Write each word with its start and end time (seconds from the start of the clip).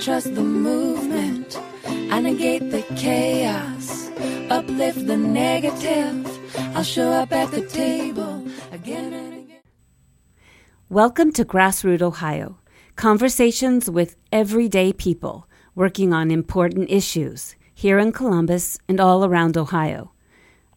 trust 0.00 0.34
the 0.34 0.42
movement. 0.42 1.58
I 1.86 2.20
negate 2.20 2.70
the 2.70 2.82
chaos, 2.96 4.10
uplift 4.50 5.06
the 5.06 5.16
negative. 5.16 6.26
I'll 6.76 6.82
show 6.82 7.10
up 7.12 7.32
at 7.32 7.50
the 7.50 7.62
table 7.62 8.46
again 8.72 9.14
and 9.14 9.32
again. 9.32 9.60
Welcome 10.90 11.32
to 11.32 11.46
Grassroot 11.46 12.02
Ohio, 12.02 12.58
conversations 12.96 13.88
with 13.88 14.16
everyday 14.30 14.92
people 14.92 15.48
working 15.74 16.12
on 16.12 16.30
important 16.30 16.90
issues 16.90 17.56
here 17.74 17.98
in 17.98 18.12
Columbus 18.12 18.78
and 18.88 19.00
all 19.00 19.24
around 19.24 19.56
Ohio. 19.56 20.12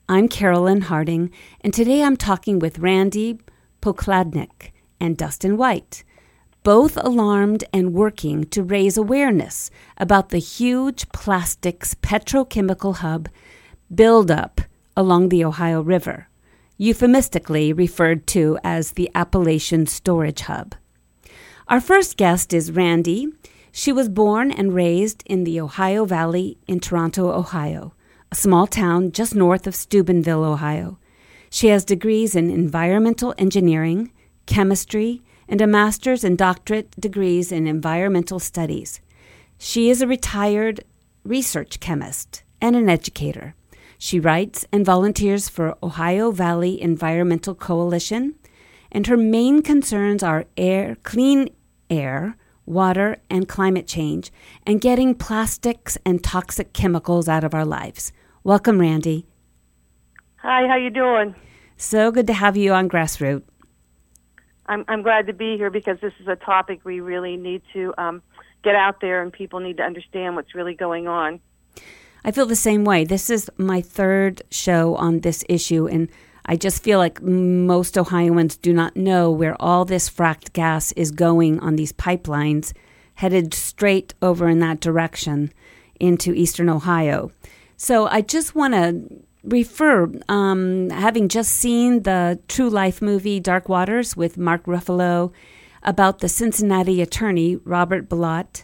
I'm 0.08 0.30
Carolyn 0.30 0.82
Harding, 0.82 1.30
and 1.60 1.74
today 1.74 2.04
I'm 2.04 2.16
talking 2.16 2.58
with 2.58 2.80
Randi 2.80 3.40
Pokladnik 3.82 4.72
and 5.02 5.18
Dustin 5.18 5.58
White, 5.58 6.06
both 6.64 6.98
alarmed 6.98 7.64
and 7.74 7.94
working 7.94 8.44
to 8.46 8.64
raise 8.64 8.98
awareness 8.98 9.72
about 9.98 10.30
the 10.30 10.40
huge 10.40 11.10
plastics 11.10 11.96
petrochemical 11.96 12.98
hub 12.98 13.30
buildup 13.94 14.62
along 14.96 15.30
the 15.30 15.44
Ohio 15.44 15.82
River, 15.82 16.28
euphemistically 16.78 17.74
referred 17.74 18.28
to 18.28 18.58
as 18.64 18.92
the 18.92 19.10
Appalachian 19.16 19.86
Storage 19.88 20.42
Hub. 20.42 20.76
Our 21.68 21.82
first 21.82 22.18
guest 22.18 22.54
is 22.54 22.72
Randi. 22.72 23.28
She 23.72 23.92
was 23.92 24.10
born 24.10 24.52
and 24.52 24.74
raised 24.74 25.24
in 25.26 25.44
the 25.44 25.60
Ohio 25.60 26.06
Valley 26.06 26.58
in 26.68 26.80
Toronto, 26.80 27.32
Ohio 27.32 27.94
a 28.32 28.36
small 28.36 28.68
town 28.68 29.12
just 29.12 29.36
north 29.36 29.66
of 29.66 29.76
Steubenville, 29.76 30.44
Ohio. 30.44 31.00
She 31.50 31.68
has 31.68 31.84
degrees 31.84 32.36
in 32.36 32.50
environmental 32.50 33.34
engineering, 33.38 34.12
chemistry, 34.46 35.24
and 35.50 35.60
a 35.60 35.68
master's 35.68 36.24
and 36.24 36.38
doctorate 36.38 36.92
degrees 37.02 37.52
in 37.52 37.68
environmental 37.68 38.40
studies. 38.40 39.02
She 39.58 39.90
is 39.90 40.02
a 40.02 40.08
retired 40.08 40.86
research 41.24 41.80
chemist 41.80 42.44
and 42.62 42.76
an 42.76 42.88
educator. 42.88 43.56
She 43.98 44.20
writes 44.20 44.66
and 44.72 44.86
volunteers 44.86 45.50
for 45.50 45.76
Ohio 45.84 46.32
Valley 46.32 46.82
Environmental 46.82 47.56
Coalition, 47.56 48.36
and 48.92 49.08
her 49.08 49.18
main 49.18 49.62
concerns 49.62 50.24
are 50.24 50.46
air, 50.56 50.96
clean 51.04 51.50
air, 51.90 52.38
water, 52.66 53.18
and 53.30 53.50
climate 53.50 53.88
change, 53.88 54.32
and 54.66 54.80
getting 54.80 55.16
plastics 55.16 55.98
and 56.06 56.24
toxic 56.24 56.72
chemicals 56.72 57.28
out 57.28 57.44
of 57.44 57.54
our 57.54 57.66
lives. 57.66 58.14
Welcome, 58.44 58.80
Randi. 58.80 59.26
Hi, 60.38 60.68
how 60.68 60.78
you 60.78 60.92
doing? 60.92 61.36
So 61.76 62.12
good 62.12 62.28
to 62.28 62.34
have 62.34 62.56
you 62.56 62.72
on 62.72 62.88
Grassroot. 62.88 63.42
I'm 64.70 64.86
I'm 64.88 65.02
glad 65.02 65.28
to 65.28 65.34
be 65.34 65.58
here 65.58 65.72
because 65.72 66.00
this 66.00 66.14
is 66.22 66.28
a 66.28 66.36
topic 66.36 66.82
we 66.86 67.02
really 67.02 67.36
need 67.36 67.64
to 67.74 67.94
um, 67.98 68.22
get 68.64 68.76
out 68.76 69.02
there, 69.02 69.22
and 69.22 69.34
people 69.34 69.60
need 69.60 69.78
to 69.78 69.84
understand 69.84 70.36
what's 70.36 70.56
really 70.56 70.76
going 70.76 71.08
on. 71.08 71.42
I 72.24 72.32
feel 72.32 72.46
the 72.46 72.56
same 72.56 72.86
way. 72.86 73.04
This 73.04 73.30
is 73.30 73.50
my 73.58 73.82
third 73.82 74.44
show 74.52 74.96
on 74.96 75.22
this 75.22 75.44
issue, 75.50 75.88
and 75.88 76.08
I 76.46 76.56
just 76.56 76.84
feel 76.84 77.00
like 77.00 77.22
most 77.22 77.98
Ohioans 77.98 78.58
do 78.58 78.72
not 78.72 78.96
know 78.96 79.32
where 79.32 79.60
all 79.60 79.86
this 79.86 80.10
fracked 80.10 80.54
gas 80.54 80.92
is 80.94 81.12
going 81.12 81.60
on 81.60 81.76
these 81.76 81.92
pipelines 81.92 82.74
headed 83.16 83.54
straight 83.54 84.14
over 84.22 84.48
in 84.48 84.60
that 84.60 84.80
direction 84.80 85.52
into 86.00 86.34
eastern 86.34 86.70
Ohio. 86.70 87.32
So 87.76 88.08
I 88.08 88.22
just 88.22 88.56
want 88.56 88.74
to 88.76 89.04
refer, 89.44 90.12
um, 90.28 90.90
having 90.90 91.30
just 91.30 91.52
seen 91.54 92.04
the 92.04 92.40
true 92.48 92.70
life 92.70 93.02
movie 93.02 93.40
Dark 93.40 93.70
Waters 93.70 94.16
with 94.16 94.38
Mark 94.38 94.66
Ruffalo 94.66 95.32
about 95.84 96.20
the 96.20 96.30
Cincinnati 96.30 97.02
attorney 97.02 97.56
Robert 97.58 98.10
Bilott, 98.10 98.64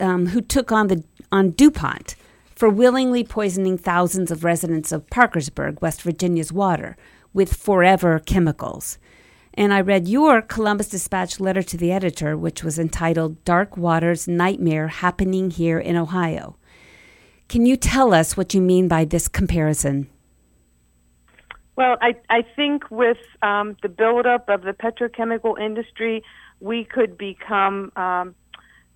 um, 0.00 0.26
who 0.28 0.40
took 0.40 0.72
on 0.72 0.88
the 0.88 1.04
on 1.30 1.50
DuPont 1.52 2.16
for 2.54 2.68
willingly 2.68 3.24
poisoning 3.24 3.76
thousands 3.76 4.30
of 4.30 4.44
residents 4.44 4.92
of 4.92 5.10
Parkersburg, 5.10 5.80
West 5.80 6.02
Virginia's 6.02 6.52
water 6.52 6.96
with 7.32 7.54
forever 7.54 8.20
chemicals. 8.20 8.98
And 9.54 9.72
I 9.72 9.80
read 9.80 10.08
your 10.08 10.42
Columbus 10.42 10.88
Dispatch 10.88 11.38
letter 11.38 11.62
to 11.62 11.76
the 11.76 11.92
editor, 11.92 12.36
which 12.36 12.64
was 12.64 12.78
entitled 12.78 13.44
Dark 13.44 13.76
Waters 13.76 14.26
Nightmare 14.26 14.88
Happening 14.88 15.50
Here 15.50 15.78
in 15.78 15.96
Ohio. 15.96 16.56
Can 17.48 17.66
you 17.66 17.76
tell 17.76 18.14
us 18.14 18.36
what 18.36 18.54
you 18.54 18.60
mean 18.60 18.88
by 18.88 19.04
this 19.04 19.28
comparison? 19.28 20.08
Well, 21.76 21.96
I, 22.00 22.14
I 22.30 22.42
think 22.42 22.90
with 22.90 23.18
um, 23.42 23.76
the 23.82 23.88
buildup 23.88 24.48
of 24.48 24.62
the 24.62 24.72
petrochemical 24.72 25.58
industry, 25.60 26.22
we 26.60 26.84
could 26.84 27.18
become 27.18 27.90
um, 27.96 28.34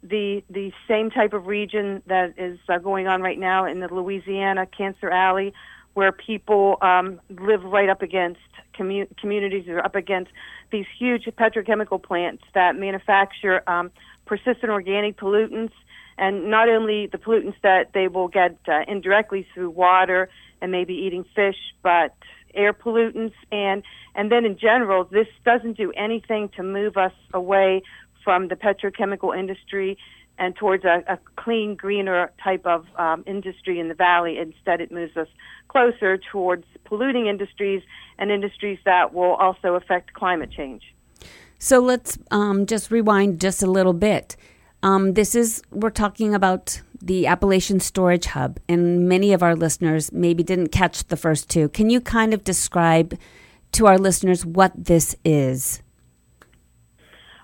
the 0.02 0.44
the 0.48 0.72
same 0.86 1.10
type 1.10 1.32
of 1.32 1.46
region 1.46 2.02
that 2.06 2.34
is 2.38 2.58
uh, 2.68 2.78
going 2.78 3.08
on 3.08 3.20
right 3.20 3.38
now 3.38 3.66
in 3.66 3.80
the 3.80 3.92
Louisiana 3.92 4.64
Cancer 4.66 5.10
Alley, 5.10 5.52
where 5.94 6.12
people 6.12 6.78
um, 6.80 7.20
live 7.28 7.64
right 7.64 7.88
up 7.88 8.00
against 8.00 8.40
commu- 8.78 9.08
communities 9.18 9.66
are 9.66 9.80
up 9.80 9.96
against 9.96 10.30
these 10.70 10.86
huge 10.98 11.24
petrochemical 11.24 12.00
plants 12.00 12.44
that 12.54 12.76
manufacture 12.76 13.68
um, 13.68 13.90
persistent 14.24 14.70
organic 14.70 15.16
pollutants 15.16 15.72
and 16.18 16.50
not 16.50 16.68
only 16.68 17.06
the 17.06 17.18
pollutants 17.18 17.60
that 17.62 17.92
they 17.94 18.08
will 18.08 18.28
get 18.28 18.58
uh, 18.66 18.80
indirectly 18.86 19.46
through 19.54 19.70
water 19.70 20.28
and 20.60 20.72
maybe 20.72 20.94
eating 20.94 21.24
fish, 21.34 21.56
but 21.82 22.14
air 22.54 22.72
pollutants 22.72 23.34
and 23.52 23.82
and 24.14 24.32
then 24.32 24.44
in 24.44 24.58
general, 24.58 25.04
this 25.04 25.28
doesn't 25.44 25.76
do 25.76 25.92
anything 25.92 26.48
to 26.56 26.62
move 26.62 26.96
us 26.96 27.12
away 27.32 27.82
from 28.24 28.48
the 28.48 28.56
petrochemical 28.56 29.38
industry 29.38 29.96
and 30.38 30.54
towards 30.56 30.84
a, 30.84 31.04
a 31.06 31.18
clean, 31.36 31.74
greener 31.74 32.30
type 32.42 32.66
of 32.66 32.86
um, 32.96 33.22
industry 33.26 33.78
in 33.78 33.88
the 33.88 33.94
valley. 33.94 34.38
Instead, 34.38 34.80
it 34.80 34.90
moves 34.90 35.16
us 35.16 35.28
closer 35.68 36.18
towards 36.32 36.64
polluting 36.84 37.26
industries 37.26 37.82
and 38.18 38.30
industries 38.30 38.78
that 38.84 39.14
will 39.14 39.34
also 39.34 39.74
affect 39.74 40.14
climate 40.14 40.50
change. 40.50 40.82
So 41.58 41.80
let's 41.80 42.18
um, 42.30 42.66
just 42.66 42.90
rewind 42.90 43.40
just 43.40 43.62
a 43.62 43.66
little 43.66 43.92
bit. 43.92 44.36
Um, 44.82 45.14
this 45.14 45.34
is, 45.34 45.62
we're 45.70 45.90
talking 45.90 46.34
about 46.34 46.80
the 47.00 47.26
Appalachian 47.26 47.80
Storage 47.80 48.26
Hub, 48.26 48.58
and 48.68 49.08
many 49.08 49.32
of 49.32 49.42
our 49.42 49.56
listeners 49.56 50.12
maybe 50.12 50.42
didn't 50.42 50.68
catch 50.68 51.04
the 51.04 51.16
first 51.16 51.48
two. 51.48 51.68
Can 51.70 51.90
you 51.90 52.00
kind 52.00 52.32
of 52.32 52.44
describe 52.44 53.18
to 53.72 53.86
our 53.86 53.98
listeners 53.98 54.46
what 54.46 54.72
this 54.76 55.16
is? 55.24 55.82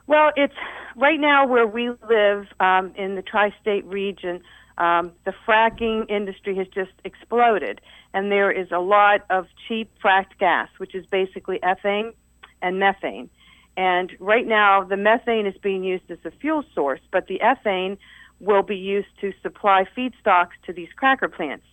Well, 0.06 0.30
it's 0.36 0.54
right 0.96 1.18
now 1.18 1.46
where 1.46 1.66
we 1.66 1.90
live 2.08 2.46
um, 2.60 2.92
in 2.96 3.14
the 3.14 3.22
tri 3.22 3.54
state 3.60 3.84
region. 3.84 4.42
Um, 4.76 5.12
the 5.24 5.32
fracking 5.46 6.10
industry 6.10 6.56
has 6.56 6.66
just 6.68 6.92
exploded, 7.04 7.80
and 8.12 8.30
there 8.30 8.50
is 8.50 8.68
a 8.72 8.80
lot 8.80 9.20
of 9.30 9.46
cheap 9.68 9.90
fracked 10.02 10.38
gas, 10.38 10.68
which 10.78 10.94
is 10.94 11.06
basically 11.06 11.58
ethane 11.60 12.12
and 12.60 12.78
methane. 12.78 13.30
And 13.76 14.12
right 14.20 14.46
now, 14.46 14.84
the 14.84 14.96
methane 14.96 15.46
is 15.46 15.56
being 15.62 15.82
used 15.82 16.10
as 16.10 16.18
a 16.24 16.30
fuel 16.30 16.64
source, 16.74 17.00
but 17.10 17.26
the 17.26 17.40
ethane 17.40 17.98
will 18.40 18.62
be 18.62 18.76
used 18.76 19.08
to 19.20 19.32
supply 19.42 19.84
feedstocks 19.96 20.52
to 20.66 20.72
these 20.72 20.88
cracker 20.96 21.28
plants. 21.28 21.64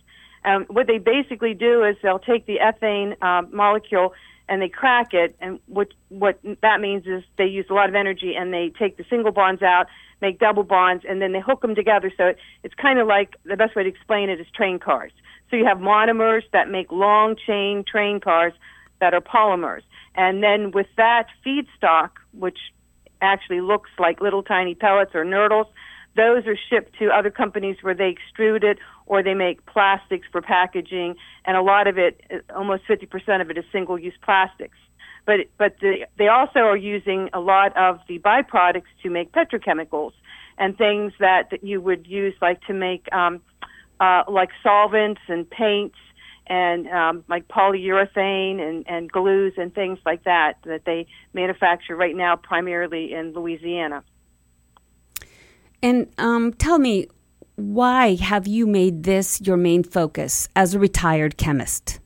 Um, 0.44 0.64
what 0.68 0.86
they 0.86 0.98
basically 0.98 1.54
do 1.54 1.84
is 1.84 1.96
they'll 2.02 2.18
take 2.18 2.46
the 2.46 2.58
ethane 2.58 3.16
uh, 3.22 3.42
molecule 3.52 4.12
and 4.48 4.60
they 4.60 4.68
crack 4.68 5.14
it, 5.14 5.36
and 5.40 5.60
what 5.66 5.88
what 6.08 6.40
that 6.62 6.80
means 6.80 7.06
is 7.06 7.22
they 7.38 7.46
use 7.46 7.66
a 7.70 7.74
lot 7.74 7.88
of 7.88 7.94
energy 7.94 8.34
and 8.34 8.52
they 8.52 8.72
take 8.76 8.96
the 8.96 9.04
single 9.08 9.30
bonds 9.30 9.62
out, 9.62 9.86
make 10.20 10.40
double 10.40 10.64
bonds, 10.64 11.04
and 11.08 11.22
then 11.22 11.32
they 11.32 11.40
hook 11.40 11.62
them 11.62 11.76
together. 11.76 12.12
So 12.16 12.26
it, 12.26 12.38
it's 12.64 12.74
kind 12.74 12.98
of 12.98 13.06
like 13.06 13.36
the 13.44 13.56
best 13.56 13.76
way 13.76 13.84
to 13.84 13.88
explain 13.88 14.28
it 14.28 14.40
is 14.40 14.46
train 14.54 14.80
cars. 14.80 15.12
So 15.48 15.56
you 15.56 15.64
have 15.64 15.78
monomers 15.78 16.42
that 16.52 16.68
make 16.68 16.90
long 16.90 17.36
chain 17.46 17.84
train 17.86 18.18
cars 18.18 18.52
that 19.00 19.14
are 19.14 19.20
polymers. 19.20 19.82
And 20.14 20.42
then 20.42 20.70
with 20.72 20.88
that 20.96 21.26
feedstock, 21.44 22.10
which 22.32 22.58
actually 23.20 23.60
looks 23.60 23.90
like 23.98 24.20
little 24.20 24.42
tiny 24.42 24.74
pellets 24.74 25.12
or 25.14 25.24
nurdles, 25.24 25.66
those 26.16 26.46
are 26.46 26.56
shipped 26.68 26.98
to 26.98 27.08
other 27.08 27.30
companies 27.30 27.76
where 27.80 27.94
they 27.94 28.14
extrude 28.14 28.62
it 28.62 28.78
or 29.06 29.22
they 29.22 29.34
make 29.34 29.64
plastics 29.64 30.26
for 30.30 30.42
packaging. 30.42 31.16
And 31.44 31.56
a 31.56 31.62
lot 31.62 31.86
of 31.86 31.96
it, 31.96 32.20
almost 32.54 32.82
50% 32.84 33.40
of 33.40 33.50
it 33.50 33.56
is 33.56 33.64
single 33.72 33.98
use 33.98 34.14
plastics. 34.22 34.76
But, 35.24 35.40
but 35.56 35.76
the, 35.80 36.06
they 36.18 36.28
also 36.28 36.60
are 36.60 36.76
using 36.76 37.30
a 37.32 37.40
lot 37.40 37.74
of 37.76 38.00
the 38.08 38.18
byproducts 38.18 38.82
to 39.02 39.10
make 39.10 39.32
petrochemicals 39.32 40.12
and 40.58 40.76
things 40.76 41.12
that, 41.20 41.48
that 41.50 41.64
you 41.64 41.80
would 41.80 42.06
use 42.06 42.34
like 42.42 42.60
to 42.66 42.74
make 42.74 43.08
um, 43.12 43.40
uh, 44.00 44.24
like 44.28 44.50
solvents 44.62 45.20
and 45.28 45.48
paints 45.48 45.96
and 46.46 46.88
um, 46.88 47.24
like 47.28 47.48
polyurethane 47.48 48.60
and, 48.60 48.84
and 48.88 49.10
glues 49.10 49.54
and 49.56 49.74
things 49.74 49.98
like 50.04 50.24
that 50.24 50.54
that 50.64 50.84
they 50.84 51.06
manufacture 51.32 51.96
right 51.96 52.16
now 52.16 52.36
primarily 52.36 53.12
in 53.12 53.32
Louisiana. 53.32 54.02
And 55.82 56.12
um, 56.18 56.52
tell 56.52 56.78
me, 56.78 57.08
why 57.56 58.16
have 58.16 58.46
you 58.46 58.66
made 58.66 59.02
this 59.02 59.40
your 59.40 59.56
main 59.56 59.82
focus 59.82 60.48
as 60.54 60.74
a 60.74 60.78
retired 60.78 61.36
chemist? 61.36 62.00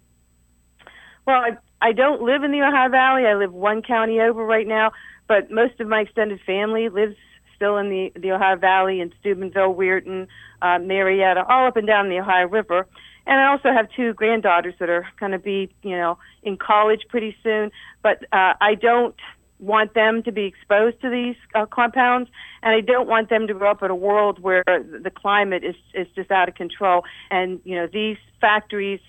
Well, 1.26 1.36
I, 1.36 1.56
I 1.82 1.92
don't 1.92 2.22
live 2.22 2.42
in 2.42 2.52
the 2.52 2.62
Ohio 2.62 2.88
Valley. 2.90 3.26
I 3.26 3.34
live 3.34 3.52
one 3.52 3.82
county 3.82 4.20
over 4.20 4.44
right 4.44 4.66
now, 4.66 4.92
but 5.28 5.50
most 5.50 5.80
of 5.80 5.88
my 5.88 6.00
extended 6.00 6.40
family 6.46 6.88
lives 6.88 7.16
still 7.54 7.76
in 7.78 7.88
the, 7.88 8.12
the 8.18 8.32
Ohio 8.32 8.56
Valley 8.56 9.00
in 9.00 9.12
Steubenville, 9.20 9.74
Weirton, 9.74 10.28
uh, 10.62 10.78
Marietta, 10.78 11.44
all 11.48 11.66
up 11.66 11.76
and 11.76 11.86
down 11.86 12.08
the 12.08 12.20
Ohio 12.20 12.46
River. 12.46 12.86
And 13.26 13.40
I 13.40 13.46
also 13.50 13.72
have 13.72 13.88
two 13.90 14.14
granddaughters 14.14 14.74
that 14.78 14.88
are 14.88 15.06
going 15.18 15.32
to 15.32 15.38
be, 15.38 15.70
you 15.82 15.96
know, 15.96 16.18
in 16.42 16.56
college 16.56 17.02
pretty 17.08 17.36
soon. 17.42 17.72
But 18.02 18.22
uh, 18.32 18.54
I 18.60 18.76
don't 18.80 19.16
want 19.58 19.94
them 19.94 20.22
to 20.22 20.32
be 20.32 20.44
exposed 20.44 21.00
to 21.00 21.10
these 21.10 21.36
uh, 21.54 21.66
compounds, 21.66 22.30
and 22.62 22.74
I 22.74 22.80
don't 22.80 23.08
want 23.08 23.30
them 23.30 23.46
to 23.46 23.54
grow 23.54 23.70
up 23.70 23.82
in 23.82 23.90
a 23.90 23.96
world 23.96 24.38
where 24.38 24.62
the 24.66 25.10
climate 25.14 25.64
is 25.64 25.76
is 25.94 26.06
just 26.14 26.30
out 26.30 26.48
of 26.48 26.54
control. 26.54 27.04
And 27.30 27.60
you 27.64 27.74
know, 27.74 27.88
these 27.90 28.18
factories, 28.40 29.00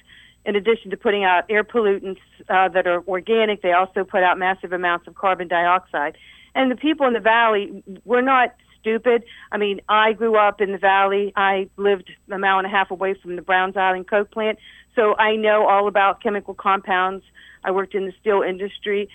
in 0.45 0.55
addition 0.55 0.89
to 0.91 0.97
putting 0.97 1.23
out 1.23 1.43
air 1.49 1.63
pollutants 1.63 2.21
uh, 2.49 2.69
that 2.69 2.87
are 2.87 3.03
organic, 3.07 3.61
they 3.61 3.73
also 3.73 4.03
put 4.03 4.23
out 4.23 4.37
massive 4.37 4.71
amounts 4.71 5.07
of 5.07 5.15
carbon 5.15 5.47
dioxide. 5.47 6.17
And 6.55 6.71
the 6.71 6.75
people 6.75 7.05
in 7.05 7.13
the 7.13 7.19
valley, 7.19 7.83
we're 8.05 8.21
not 8.21 8.55
stupid. 8.79 9.23
I 9.51 9.57
mean, 9.57 9.81
I 9.89 10.13
grew 10.13 10.37
up 10.37 10.61
in 10.61 10.71
the 10.71 10.77
valley. 10.77 11.33
I 11.35 11.69
lived 11.77 12.11
a 12.31 12.37
mile 12.37 12.57
and 12.57 12.67
a 12.67 12.69
half 12.69 12.91
away 12.91 13.13
from 13.13 13.35
the 13.35 13.41
Browns 13.41 13.77
Island 13.77 14.07
Coke 14.09 14.31
plant, 14.31 14.59
so 14.95 15.15
I 15.15 15.35
know 15.35 15.67
all 15.67 15.87
about 15.87 16.21
chemical 16.21 16.53
compounds. 16.53 17.23
I 17.63 17.71
worked 17.71 17.95
in 17.95 18.05
the 18.05 18.13
steel 18.19 18.41
industry. 18.41 19.09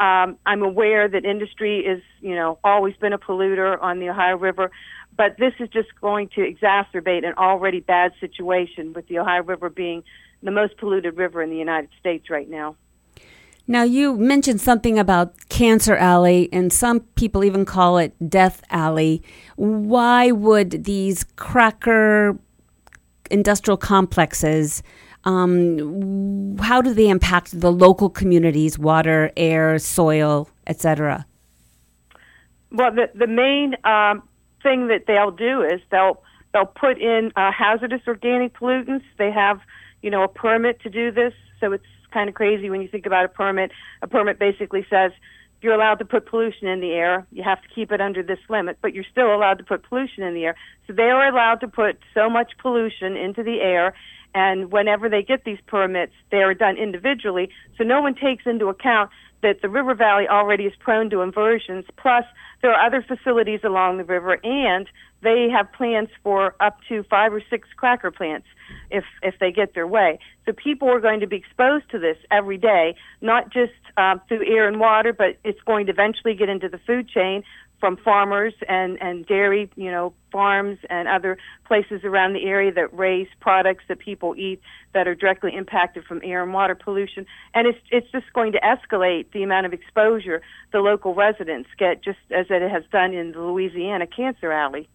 Um, 0.00 0.36
I'm 0.44 0.62
aware 0.62 1.08
that 1.08 1.24
industry 1.24 1.80
is, 1.80 2.02
you 2.20 2.34
know, 2.34 2.58
always 2.64 2.96
been 2.96 3.12
a 3.12 3.18
polluter 3.18 3.80
on 3.80 4.00
the 4.00 4.10
Ohio 4.10 4.36
River, 4.36 4.70
but 5.16 5.36
this 5.38 5.52
is 5.60 5.68
just 5.68 5.88
going 6.00 6.28
to 6.30 6.40
exacerbate 6.40 7.24
an 7.24 7.34
already 7.38 7.80
bad 7.80 8.12
situation 8.20 8.92
with 8.92 9.06
the 9.06 9.20
Ohio 9.20 9.42
River 9.42 9.70
being 9.70 10.02
the 10.42 10.50
most 10.50 10.76
polluted 10.76 11.16
river 11.16 11.42
in 11.42 11.50
the 11.50 11.56
United 11.56 11.90
States 11.98 12.28
right 12.28 12.48
now. 12.48 12.76
Now, 13.66 13.82
you 13.82 14.16
mentioned 14.16 14.60
something 14.60 14.98
about 14.98 15.48
Cancer 15.48 15.96
Alley, 15.96 16.50
and 16.52 16.70
some 16.72 17.00
people 17.00 17.44
even 17.44 17.64
call 17.64 17.96
it 17.96 18.14
Death 18.28 18.62
Alley. 18.70 19.22
Why 19.56 20.30
would 20.30 20.84
these 20.84 21.24
cracker 21.36 22.38
industrial 23.30 23.78
complexes 23.78 24.82
um, 25.24 26.56
how 26.58 26.82
do 26.82 26.92
they 26.92 27.08
impact 27.08 27.58
the 27.58 27.72
local 27.72 28.10
communities, 28.10 28.78
water, 28.78 29.32
air, 29.36 29.78
soil, 29.78 30.48
etc.? 30.66 31.26
Well, 32.70 32.92
the 32.92 33.10
the 33.14 33.26
main 33.26 33.76
um, 33.84 34.22
thing 34.62 34.88
that 34.88 35.04
they'll 35.06 35.30
do 35.30 35.62
is 35.62 35.80
they'll 35.90 36.22
they'll 36.52 36.66
put 36.66 36.98
in 37.00 37.32
uh, 37.36 37.52
hazardous 37.52 38.02
organic 38.06 38.54
pollutants. 38.54 39.04
They 39.16 39.30
have 39.30 39.60
you 40.02 40.10
know 40.10 40.22
a 40.22 40.28
permit 40.28 40.80
to 40.82 40.90
do 40.90 41.10
this, 41.10 41.32
so 41.60 41.72
it's 41.72 41.86
kind 42.14 42.28
of 42.28 42.34
crazy 42.34 42.70
when 42.70 42.80
you 42.80 42.88
think 42.88 43.04
about 43.04 43.26
a 43.26 43.28
permit. 43.28 43.72
A 44.00 44.06
permit 44.06 44.38
basically 44.38 44.86
says 44.88 45.12
you're 45.60 45.74
allowed 45.74 45.98
to 45.98 46.04
put 46.04 46.26
pollution 46.26 46.68
in 46.68 46.80
the 46.80 46.92
air. 46.92 47.26
You 47.32 47.42
have 47.42 47.60
to 47.62 47.68
keep 47.74 47.90
it 47.90 48.00
under 48.00 48.22
this 48.22 48.38
limit, 48.48 48.78
but 48.80 48.94
you're 48.94 49.10
still 49.10 49.34
allowed 49.34 49.58
to 49.58 49.64
put 49.64 49.82
pollution 49.88 50.22
in 50.22 50.34
the 50.34 50.44
air. 50.44 50.56
So 50.86 50.92
they 50.92 51.10
are 51.10 51.26
allowed 51.26 51.60
to 51.60 51.68
put 51.68 51.98
so 52.14 52.30
much 52.30 52.52
pollution 52.60 53.16
into 53.16 53.42
the 53.42 53.60
air, 53.60 53.94
and 54.34 54.70
whenever 54.70 55.08
they 55.08 55.22
get 55.22 55.44
these 55.44 55.58
permits, 55.66 56.12
they 56.30 56.42
are 56.42 56.54
done 56.54 56.76
individually. 56.76 57.48
So 57.78 57.84
no 57.84 58.02
one 58.02 58.14
takes 58.14 58.44
into 58.46 58.68
account 58.68 59.10
that 59.42 59.62
the 59.62 59.68
river 59.68 59.94
valley 59.94 60.26
already 60.28 60.64
is 60.64 60.72
prone 60.78 61.10
to 61.10 61.20
inversions. 61.20 61.84
Plus, 61.96 62.24
there 62.60 62.72
are 62.72 62.86
other 62.86 63.02
facilities 63.06 63.60
along 63.64 63.98
the 63.98 64.04
river, 64.04 64.38
and 64.44 64.88
they 65.22 65.48
have 65.50 65.72
plans 65.72 66.08
for 66.22 66.54
up 66.60 66.78
to 66.88 67.04
five 67.04 67.32
or 67.32 67.42
six 67.48 67.68
cracker 67.76 68.10
plants 68.10 68.46
if 68.90 69.04
if 69.22 69.38
they 69.38 69.52
get 69.52 69.74
their 69.74 69.86
way. 69.86 70.18
So 70.46 70.52
people 70.52 70.88
are 70.88 71.00
going 71.00 71.20
to 71.20 71.26
be 71.26 71.36
exposed 71.36 71.90
to 71.90 71.98
this 71.98 72.16
every 72.30 72.58
day, 72.58 72.94
not 73.20 73.52
just 73.52 73.72
um, 73.96 74.20
through 74.28 74.46
air 74.46 74.68
and 74.68 74.80
water, 74.80 75.12
but 75.12 75.38
it's 75.44 75.60
going 75.62 75.86
to 75.86 75.92
eventually 75.92 76.34
get 76.34 76.48
into 76.48 76.68
the 76.68 76.78
food 76.78 77.08
chain 77.08 77.42
from 77.84 77.98
farmers 77.98 78.54
and 78.66 78.96
and 79.02 79.26
dairy, 79.26 79.68
you 79.76 79.90
know, 79.90 80.14
farms 80.32 80.78
and 80.88 81.06
other 81.06 81.36
places 81.66 82.00
around 82.02 82.32
the 82.32 82.44
area 82.44 82.72
that 82.72 82.96
raise 82.96 83.28
products 83.40 83.84
that 83.88 83.98
people 83.98 84.34
eat 84.36 84.60
that 84.94 85.06
are 85.06 85.14
directly 85.14 85.54
impacted 85.54 86.04
from 86.04 86.20
air 86.24 86.42
and 86.42 86.54
water 86.54 86.74
pollution. 86.74 87.26
And 87.52 87.66
it's 87.66 87.78
it's 87.90 88.10
just 88.10 88.32
going 88.32 88.52
to 88.52 88.60
escalate 88.60 89.32
the 89.32 89.42
amount 89.42 89.66
of 89.66 89.74
exposure 89.74 90.40
the 90.72 90.78
local 90.78 91.14
residents 91.14 91.68
get, 91.78 92.02
just 92.02 92.18
as 92.30 92.46
it 92.48 92.62
has 92.70 92.84
done 92.90 93.12
in 93.12 93.32
the 93.32 93.40
Louisiana 93.40 94.06
Cancer 94.06 94.50
Alley. 94.50 94.88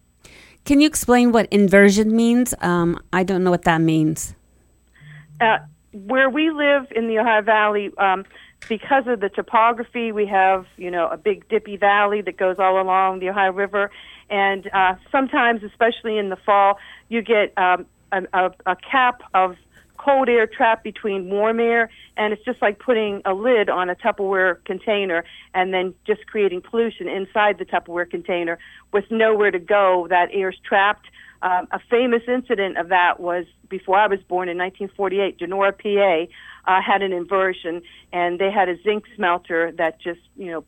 Can 0.64 0.80
you 0.80 0.86
explain 0.86 1.32
what 1.32 1.48
inversion 1.50 2.14
means? 2.14 2.54
Um, 2.60 2.98
I 3.12 3.24
don't 3.24 3.42
know 3.42 3.50
what 3.50 3.64
that 3.64 3.80
means. 3.80 4.34
Uh, 5.40 5.58
where 5.92 6.30
we 6.30 6.50
live 6.50 6.86
in 6.94 7.08
the 7.08 7.18
Ohio 7.18 7.42
Valley, 7.42 7.90
um, 7.98 8.24
because 8.68 9.04
of 9.06 9.20
the 9.20 9.28
topography, 9.28 10.12
we 10.12 10.26
have 10.26 10.66
you 10.76 10.90
know 10.90 11.08
a 11.08 11.16
big 11.16 11.48
dippy 11.48 11.76
valley 11.76 12.20
that 12.22 12.36
goes 12.36 12.56
all 12.58 12.80
along 12.80 13.20
the 13.20 13.30
Ohio 13.30 13.52
River, 13.52 13.90
and 14.28 14.70
uh, 14.72 14.94
sometimes, 15.10 15.62
especially 15.62 16.18
in 16.18 16.28
the 16.28 16.36
fall, 16.36 16.78
you 17.08 17.22
get 17.22 17.56
um, 17.56 17.86
a, 18.12 18.22
a, 18.32 18.50
a 18.66 18.76
cap 18.76 19.22
of 19.34 19.56
cold 20.02 20.28
air 20.28 20.46
trapped 20.46 20.82
between 20.82 21.28
warm 21.28 21.60
air, 21.60 21.90
and 22.16 22.32
it's 22.32 22.44
just 22.44 22.62
like 22.62 22.78
putting 22.78 23.20
a 23.24 23.34
lid 23.34 23.68
on 23.68 23.90
a 23.90 23.94
Tupperware 23.94 24.64
container 24.64 25.24
and 25.52 25.74
then 25.74 25.94
just 26.06 26.26
creating 26.26 26.62
pollution 26.62 27.06
inside 27.08 27.58
the 27.58 27.66
Tupperware 27.66 28.08
container 28.10 28.58
with 28.92 29.04
nowhere 29.10 29.50
to 29.50 29.58
go. 29.58 30.06
That 30.08 30.28
air's 30.32 30.58
trapped. 30.66 31.06
Um, 31.42 31.68
a 31.70 31.80
famous 31.90 32.22
incident 32.28 32.78
of 32.78 32.88
that 32.88 33.20
was 33.20 33.44
before 33.68 33.98
I 33.98 34.06
was 34.06 34.20
born 34.20 34.48
in 34.48 34.58
1948. 34.58 35.38
Donora, 35.38 35.72
PA, 35.72 36.70
uh, 36.70 36.82
had 36.82 37.02
an 37.02 37.12
inversion, 37.12 37.82
and 38.12 38.38
they 38.38 38.50
had 38.50 38.68
a 38.68 38.80
zinc 38.82 39.04
smelter 39.16 39.72
that 39.72 40.00
just, 40.00 40.20
you 40.36 40.50
know, 40.50 40.64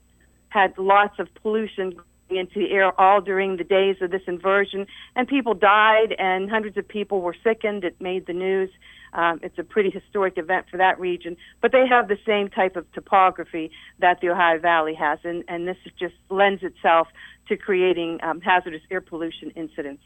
had 0.49 0.77
lots 0.77 1.19
of 1.19 1.29
pollution 1.37 1.95
into 2.37 2.59
the 2.61 2.71
air 2.71 2.99
all 3.01 3.21
during 3.21 3.57
the 3.57 3.65
days 3.65 3.97
of 4.01 4.11
this 4.11 4.23
inversion, 4.27 4.87
and 5.17 5.29
people 5.29 5.55
died, 5.55 6.15
and 6.19 6.51
hundreds 6.51 6.77
of 6.77 6.87
people 6.87 7.21
were 7.21 7.37
sickened. 7.43 7.85
It 7.85 8.01
made 8.01 8.27
the 8.27 8.33
news. 8.33 8.71
Um, 9.15 9.41
it's 9.43 9.59
a 9.59 9.63
pretty 9.65 9.91
historic 9.91 10.39
event 10.39 10.67
for 10.71 10.79
that 10.79 10.99
region, 10.99 11.37
but 11.61 11.71
they 11.71 11.87
have 11.87 12.09
the 12.09 12.17
same 12.27 12.49
type 12.49 12.77
of 12.77 12.91
topography 12.93 13.71
that 13.99 14.21
the 14.23 14.31
Ohio 14.31 14.59
Valley 14.59 14.95
has, 14.95 15.19
and, 15.23 15.45
and 15.49 15.69
this 15.69 15.77
just 15.99 16.15
lends 16.31 16.63
itself 16.63 17.09
to 17.49 17.57
creating 17.57 18.21
um, 18.23 18.41
hazardous 18.41 18.81
air 18.91 19.03
pollution 19.03 19.51
incidents. 19.51 20.03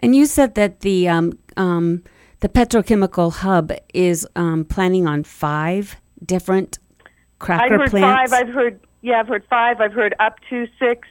And 0.00 0.16
you 0.16 0.26
said 0.26 0.56
that 0.56 0.80
the 0.80 1.08
um, 1.08 1.38
um, 1.56 2.02
the 2.40 2.48
petrochemical 2.48 3.32
hub 3.32 3.72
is 3.94 4.26
um, 4.34 4.64
planning 4.64 5.06
on 5.06 5.22
five 5.22 5.96
different 6.24 6.80
cracker 7.38 7.74
I've 7.74 7.80
heard 7.80 7.90
plants. 7.90 8.32
five. 8.32 8.40
I've 8.40 8.52
heard 8.52 8.80
yeah, 9.02 9.20
I've 9.20 9.28
heard 9.28 9.44
five. 9.48 9.80
I've 9.80 9.92
heard 9.92 10.14
up 10.18 10.36
to 10.50 10.66
six. 10.78 11.08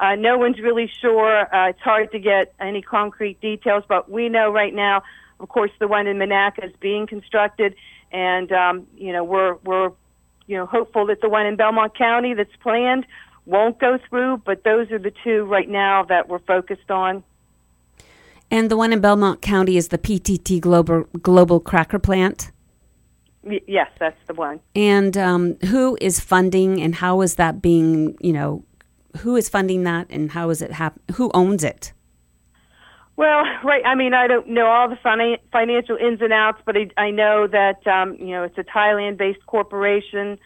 Uh, 0.00 0.16
no 0.16 0.36
one's 0.36 0.58
really 0.60 0.90
sure. 1.00 1.54
Uh, 1.54 1.68
it's 1.68 1.80
hard 1.80 2.10
to 2.12 2.18
get 2.18 2.52
any 2.60 2.82
concrete 2.82 3.40
details, 3.40 3.84
but 3.88 4.10
we 4.10 4.28
know 4.28 4.50
right 4.50 4.74
now, 4.74 5.02
of 5.40 5.48
course, 5.48 5.70
the 5.78 5.88
one 5.88 6.06
in 6.06 6.16
Monaca 6.16 6.64
is 6.64 6.72
being 6.80 7.06
constructed, 7.06 7.74
and 8.12 8.50
um, 8.52 8.86
you 8.96 9.12
know 9.12 9.24
we're 9.24 9.54
we're 9.64 9.90
you 10.46 10.56
know 10.56 10.66
hopeful 10.66 11.06
that 11.06 11.20
the 11.20 11.28
one 11.28 11.46
in 11.46 11.56
Belmont 11.56 11.96
County 11.96 12.34
that's 12.34 12.54
planned 12.60 13.06
won't 13.46 13.78
go 13.78 13.98
through. 14.08 14.38
But 14.38 14.64
those 14.64 14.90
are 14.90 14.98
the 14.98 15.12
two 15.22 15.44
right 15.44 15.68
now 15.68 16.04
that 16.04 16.28
we're 16.28 16.40
focused 16.40 16.90
on. 16.90 17.22
And 18.50 18.70
the 18.70 18.76
one 18.76 18.92
in 18.92 19.00
Belmont 19.00 19.42
County 19.42 19.76
is 19.76 19.88
the 19.88 19.98
PTT 19.98 20.60
Global 20.60 21.04
Global 21.22 21.60
Cracker 21.60 21.98
Plant. 21.98 22.50
Y- 23.42 23.60
yes, 23.66 23.90
that's 23.98 24.18
the 24.26 24.34
one. 24.34 24.60
And 24.74 25.16
um, 25.16 25.56
who 25.66 25.96
is 26.00 26.20
funding, 26.20 26.80
and 26.80 26.94
how 26.96 27.20
is 27.20 27.36
that 27.36 27.62
being? 27.62 28.16
You 28.20 28.32
know, 28.32 28.64
who 29.18 29.36
is 29.36 29.48
funding 29.48 29.84
that, 29.84 30.06
and 30.10 30.32
how 30.32 30.50
is 30.50 30.62
it 30.62 30.72
hap- 30.72 31.00
Who 31.12 31.30
owns 31.34 31.64
it? 31.64 31.92
Well, 33.16 33.44
right. 33.64 33.82
I 33.84 33.94
mean, 33.94 34.14
I 34.14 34.26
don't 34.26 34.48
know 34.48 34.66
all 34.66 34.88
the 34.88 34.98
fina- 35.02 35.38
financial 35.52 35.96
ins 35.96 36.20
and 36.20 36.32
outs, 36.32 36.60
but 36.64 36.76
I, 36.76 36.90
I 37.00 37.10
know 37.10 37.46
that 37.46 37.86
um, 37.86 38.16
you 38.18 38.32
know 38.32 38.42
it's 38.42 38.58
a 38.58 38.64
Thailand-based 38.64 39.46
corporation, 39.46 40.38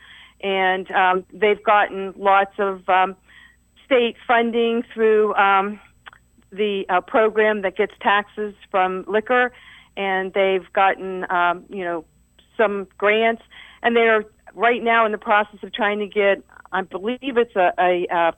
and 0.43 0.91
um, 0.91 1.25
they've 1.33 1.63
gotten 1.63 2.15
lots 2.17 2.55
of 2.59 2.89
um, 2.89 3.17
state 3.85 4.17
funding 4.27 4.83
through 4.93 5.35
um, 5.35 5.81
the 6.51 6.85
uh, 6.89 7.01
program 7.01 7.63
that 7.63 7.77
gets 7.77 7.93
taxes 8.01 8.55
from 8.71 9.05
liquor, 9.09 9.53
and 9.97 10.33
they've 10.35 10.71
gotten 10.73 11.31
um, 11.31 11.65
you 11.69 11.85
know 11.85 12.05
some 12.57 12.87
grants, 12.99 13.43
and 13.83 13.97
they're 13.97 14.25
right 14.55 14.83
now 14.83 15.07
in 15.07 15.13
the 15.13 15.19
process 15.19 15.61
of 15.63 15.73
trying 15.73 15.99
to 16.01 16.07
get. 16.07 16.43
I 16.71 16.83
believe 16.83 17.19
it's 17.23 17.57
a, 17.57 17.73
a 17.79 18.07
uh, 18.15 18.33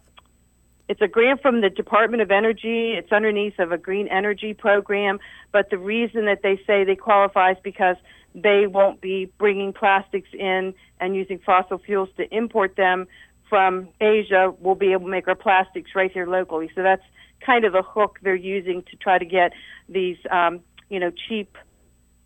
it's 0.91 1.01
a 1.01 1.07
grant 1.07 1.41
from 1.41 1.61
the 1.61 1.71
Department 1.71 2.21
of 2.21 2.33
Energy. 2.33 2.95
It's 2.99 3.13
underneath 3.13 3.61
of 3.61 3.71
a 3.71 3.79
green 3.79 4.09
energy 4.09 4.55
program, 4.55 5.21
but 5.53 5.71
the 5.71 5.79
reason 5.79 6.25
that 6.25 6.43
they 6.43 6.61
say 6.67 6.83
they 6.83 6.97
qualify 6.97 7.53
is 7.53 7.59
because 7.63 7.95
they 8.35 8.67
won't 8.67 9.01
be 9.01 9.27
bringing 9.39 9.73
plastics 9.73 10.29
in 10.33 10.75
and 10.99 11.15
using 11.15 11.39
fossil 11.39 11.79
fuels 11.79 12.09
to 12.17 12.25
import 12.37 12.75
them 12.75 13.07
from 13.49 13.89
Asia. 14.01 14.53
We'll 14.59 14.75
be 14.75 14.91
able 14.91 15.05
to 15.05 15.11
make 15.13 15.29
our 15.29 15.37
plastics 15.37 15.93
right 15.95 16.11
here 16.11 16.27
locally. 16.27 16.69
So 16.75 16.83
that's 16.83 17.05
kind 17.41 17.65
of 17.65 17.77
a 17.77 17.83
hook 17.83 18.19
they're 18.25 18.35
using 18.35 18.83
to 18.91 18.97
try 18.97 19.17
to 19.17 19.25
get 19.25 19.53
these, 19.89 20.17
um, 20.33 20.59
you 20.89 20.99
know, 20.99 21.13
cheap 21.29 21.57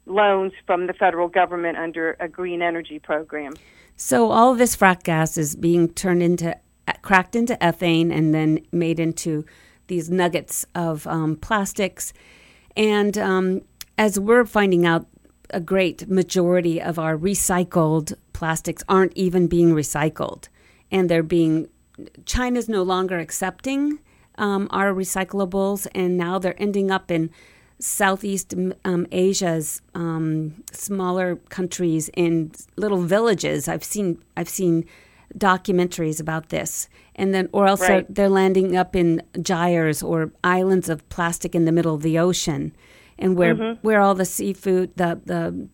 loans 0.07 0.53
from 0.67 0.87
the 0.87 0.95
federal 0.95 1.29
government 1.29 1.77
under 1.77 2.17
a 2.19 2.29
green 2.29 2.63
energy 2.63 2.99
program. 2.99 3.53
So 3.97 4.31
all 4.31 4.55
this 4.55 4.75
frack 4.75 5.03
gas 5.03 5.37
is 5.37 5.55
being 5.55 5.91
turned 5.91 6.23
into 6.23 6.57
cracked 7.03 7.35
into 7.35 7.57
ethane 7.57 8.13
and 8.13 8.35
then 8.35 8.61
made 8.73 9.01
into 9.01 9.45
these 9.87 10.11
nuggets 10.11 10.67
of 10.75 11.07
um, 11.07 11.37
plastics. 11.37 12.13
And 12.77 13.17
um, 13.19 13.63
as 13.99 14.19
we're 14.19 14.45
finding 14.45 14.87
out, 14.87 15.07
a 15.51 15.61
great 15.61 16.09
majority 16.09 16.81
of 16.81 16.99
our 16.99 17.17
recycled 17.17 18.15
plastics 18.33 18.83
aren't 18.89 19.13
even 19.15 19.47
being 19.47 19.75
recycled, 19.75 20.49
and 20.91 21.09
they're 21.09 21.23
being 21.23 21.69
China's 22.25 22.69
no 22.69 22.83
longer 22.83 23.19
accepting 23.19 24.01
um, 24.37 24.69
our 24.71 24.93
recyclables, 24.93 25.87
and 25.95 26.17
now 26.17 26.39
they're 26.39 26.61
ending 26.61 26.91
up 26.91 27.11
in 27.11 27.31
Southeast 27.79 28.55
um, 28.85 29.07
Asia's 29.13 29.83
um, 29.95 30.65
smaller 30.73 31.37
countries 31.51 32.09
in 32.15 32.53
little 32.77 33.03
villages. 33.03 33.69
I've 33.69 33.85
seen 33.85 34.23
I've 34.37 34.49
seen 34.49 34.87
documentaries 35.37 36.21
about 36.21 36.49
this, 36.49 36.89
and 37.15 37.35
then 37.35 37.49
or 37.53 37.67
else 37.67 37.81
right. 37.81 37.89
they're, 37.89 38.07
they're, 38.09 38.29
landing 38.29 38.77
up 38.77 38.95
in 38.95 39.23
gyres 39.43 40.03
or 40.03 40.33
islands 40.43 40.89
of 40.89 41.09
plastic 41.09 41.55
in 41.55 41.65
the 41.65 41.73
middle 41.73 41.95
of 41.95 42.03
the 42.03 42.19
ocean, 42.19 42.75
and 43.19 43.37
where 43.37 43.55
mm-hmm. 43.55 43.87
where 43.87 44.01
all 44.01 44.15
the 44.15 44.25
seafood, 44.25 44.97
the 44.97 45.21
the 45.25 45.69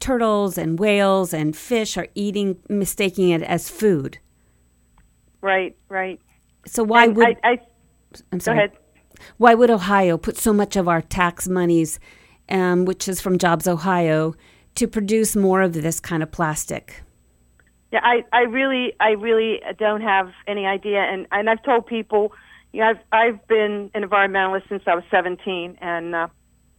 turtles 0.00 0.56
and 0.56 0.78
whales 0.78 1.32
and 1.32 1.56
fish 1.56 1.96
are 1.96 2.08
eating, 2.14 2.58
mistaking 2.68 3.30
it 3.30 3.42
as 3.42 3.68
food. 3.68 4.18
Right, 5.42 5.76
right. 5.88 6.20
So 6.66 6.82
why 6.82 7.04
and 7.04 7.16
would 7.16 7.26
I, 7.26 7.36
I, 7.44 7.58
I'm 8.32 8.40
sorry. 8.40 8.58
Ahead. 8.58 8.72
Why 9.36 9.54
would 9.54 9.70
Ohio 9.70 10.16
put 10.16 10.38
so 10.38 10.52
much 10.52 10.76
of 10.76 10.88
our 10.88 11.02
tax 11.02 11.46
monies, 11.46 12.00
um, 12.48 12.86
which 12.86 13.06
is 13.06 13.20
from 13.20 13.38
Jobs 13.38 13.68
Ohio, 13.68 14.34
to 14.76 14.88
produce 14.88 15.36
more 15.36 15.60
of 15.60 15.74
this 15.74 16.00
kind 16.00 16.22
of 16.22 16.32
plastic? 16.32 17.02
Yeah, 17.92 18.00
I, 18.02 18.24
I 18.32 18.42
really, 18.42 18.94
I 19.00 19.10
really 19.10 19.60
don't 19.78 20.02
have 20.02 20.30
any 20.46 20.64
idea, 20.64 21.00
and 21.00 21.26
and 21.32 21.50
I've 21.50 21.62
told 21.64 21.86
people, 21.86 22.32
you 22.72 22.80
know, 22.80 22.90
I've 22.90 22.98
I've 23.10 23.48
been 23.48 23.90
an 23.94 24.04
environmentalist 24.04 24.68
since 24.68 24.84
I 24.86 24.94
was 24.94 25.04
17, 25.10 25.78
and 25.80 26.14
uh, 26.14 26.28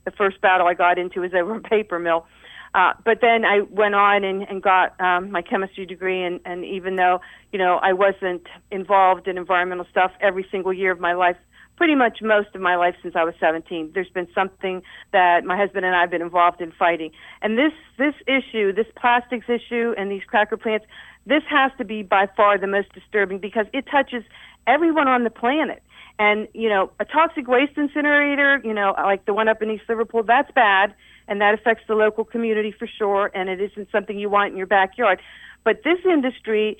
the 0.05 0.11
first 0.11 0.39
battle 0.39 0.67
I 0.67 0.73
got 0.73 0.97
into 0.97 1.21
was 1.21 1.33
over 1.33 1.55
a 1.55 1.59
paper 1.61 1.99
mill. 1.99 2.25
Uh, 2.73 2.93
but 3.03 3.19
then 3.19 3.43
I 3.43 3.59
went 3.69 3.95
on 3.95 4.23
and, 4.23 4.43
and 4.43 4.63
got 4.63 4.99
um, 5.01 5.31
my 5.31 5.41
chemistry 5.41 5.85
degree, 5.85 6.23
and, 6.23 6.39
and 6.45 6.63
even 6.63 6.95
though 6.95 7.19
you 7.51 7.59
know 7.59 7.79
I 7.81 7.91
wasn't 7.91 8.47
involved 8.71 9.27
in 9.27 9.37
environmental 9.37 9.85
stuff 9.91 10.11
every 10.21 10.45
single 10.49 10.71
year 10.71 10.93
of 10.93 11.01
my 11.01 11.13
life, 11.13 11.35
pretty 11.77 11.95
much 11.95 12.21
most 12.21 12.49
of 12.53 12.61
my 12.61 12.75
life 12.75 12.95
since 13.01 13.15
I 13.15 13.23
was 13.23 13.33
17. 13.39 13.91
There's 13.93 14.09
been 14.09 14.27
something 14.35 14.83
that 15.13 15.43
my 15.43 15.57
husband 15.57 15.85
and 15.85 15.95
I 15.95 16.01
have 16.01 16.11
been 16.11 16.21
involved 16.21 16.61
in 16.61 16.71
fighting. 16.71 17.11
And 17.41 17.57
this 17.57 17.73
this 17.97 18.13
issue, 18.27 18.73
this 18.73 18.87
plastics 18.95 19.47
issue 19.49 19.93
and 19.97 20.11
these 20.11 20.23
cracker 20.25 20.57
plants, 20.57 20.85
this 21.25 21.43
has 21.49 21.71
to 21.77 21.85
be 21.85 22.03
by 22.03 22.27
far 22.37 22.57
the 22.57 22.67
most 22.67 22.93
disturbing 22.93 23.39
because 23.39 23.65
it 23.73 23.85
touches 23.89 24.23
everyone 24.67 25.07
on 25.07 25.23
the 25.23 25.29
planet. 25.29 25.81
And, 26.19 26.47
you 26.53 26.69
know, 26.69 26.91
a 26.99 27.05
toxic 27.05 27.47
waste 27.47 27.77
incinerator, 27.77 28.61
you 28.63 28.73
know, 28.73 28.93
like 28.97 29.25
the 29.25 29.33
one 29.33 29.47
up 29.47 29.61
in 29.61 29.71
East 29.71 29.85
Liverpool, 29.89 30.23
that's 30.23 30.51
bad 30.51 30.93
and 31.27 31.41
that 31.41 31.53
affects 31.53 31.83
the 31.87 31.95
local 31.95 32.25
community 32.25 32.71
for 32.77 32.87
sure 32.87 33.31
and 33.33 33.49
it 33.49 33.61
isn't 33.61 33.89
something 33.91 34.19
you 34.19 34.29
want 34.29 34.51
in 34.51 34.57
your 34.57 34.67
backyard. 34.67 35.19
But 35.63 35.83
this 35.83 35.99
industry 36.05 36.77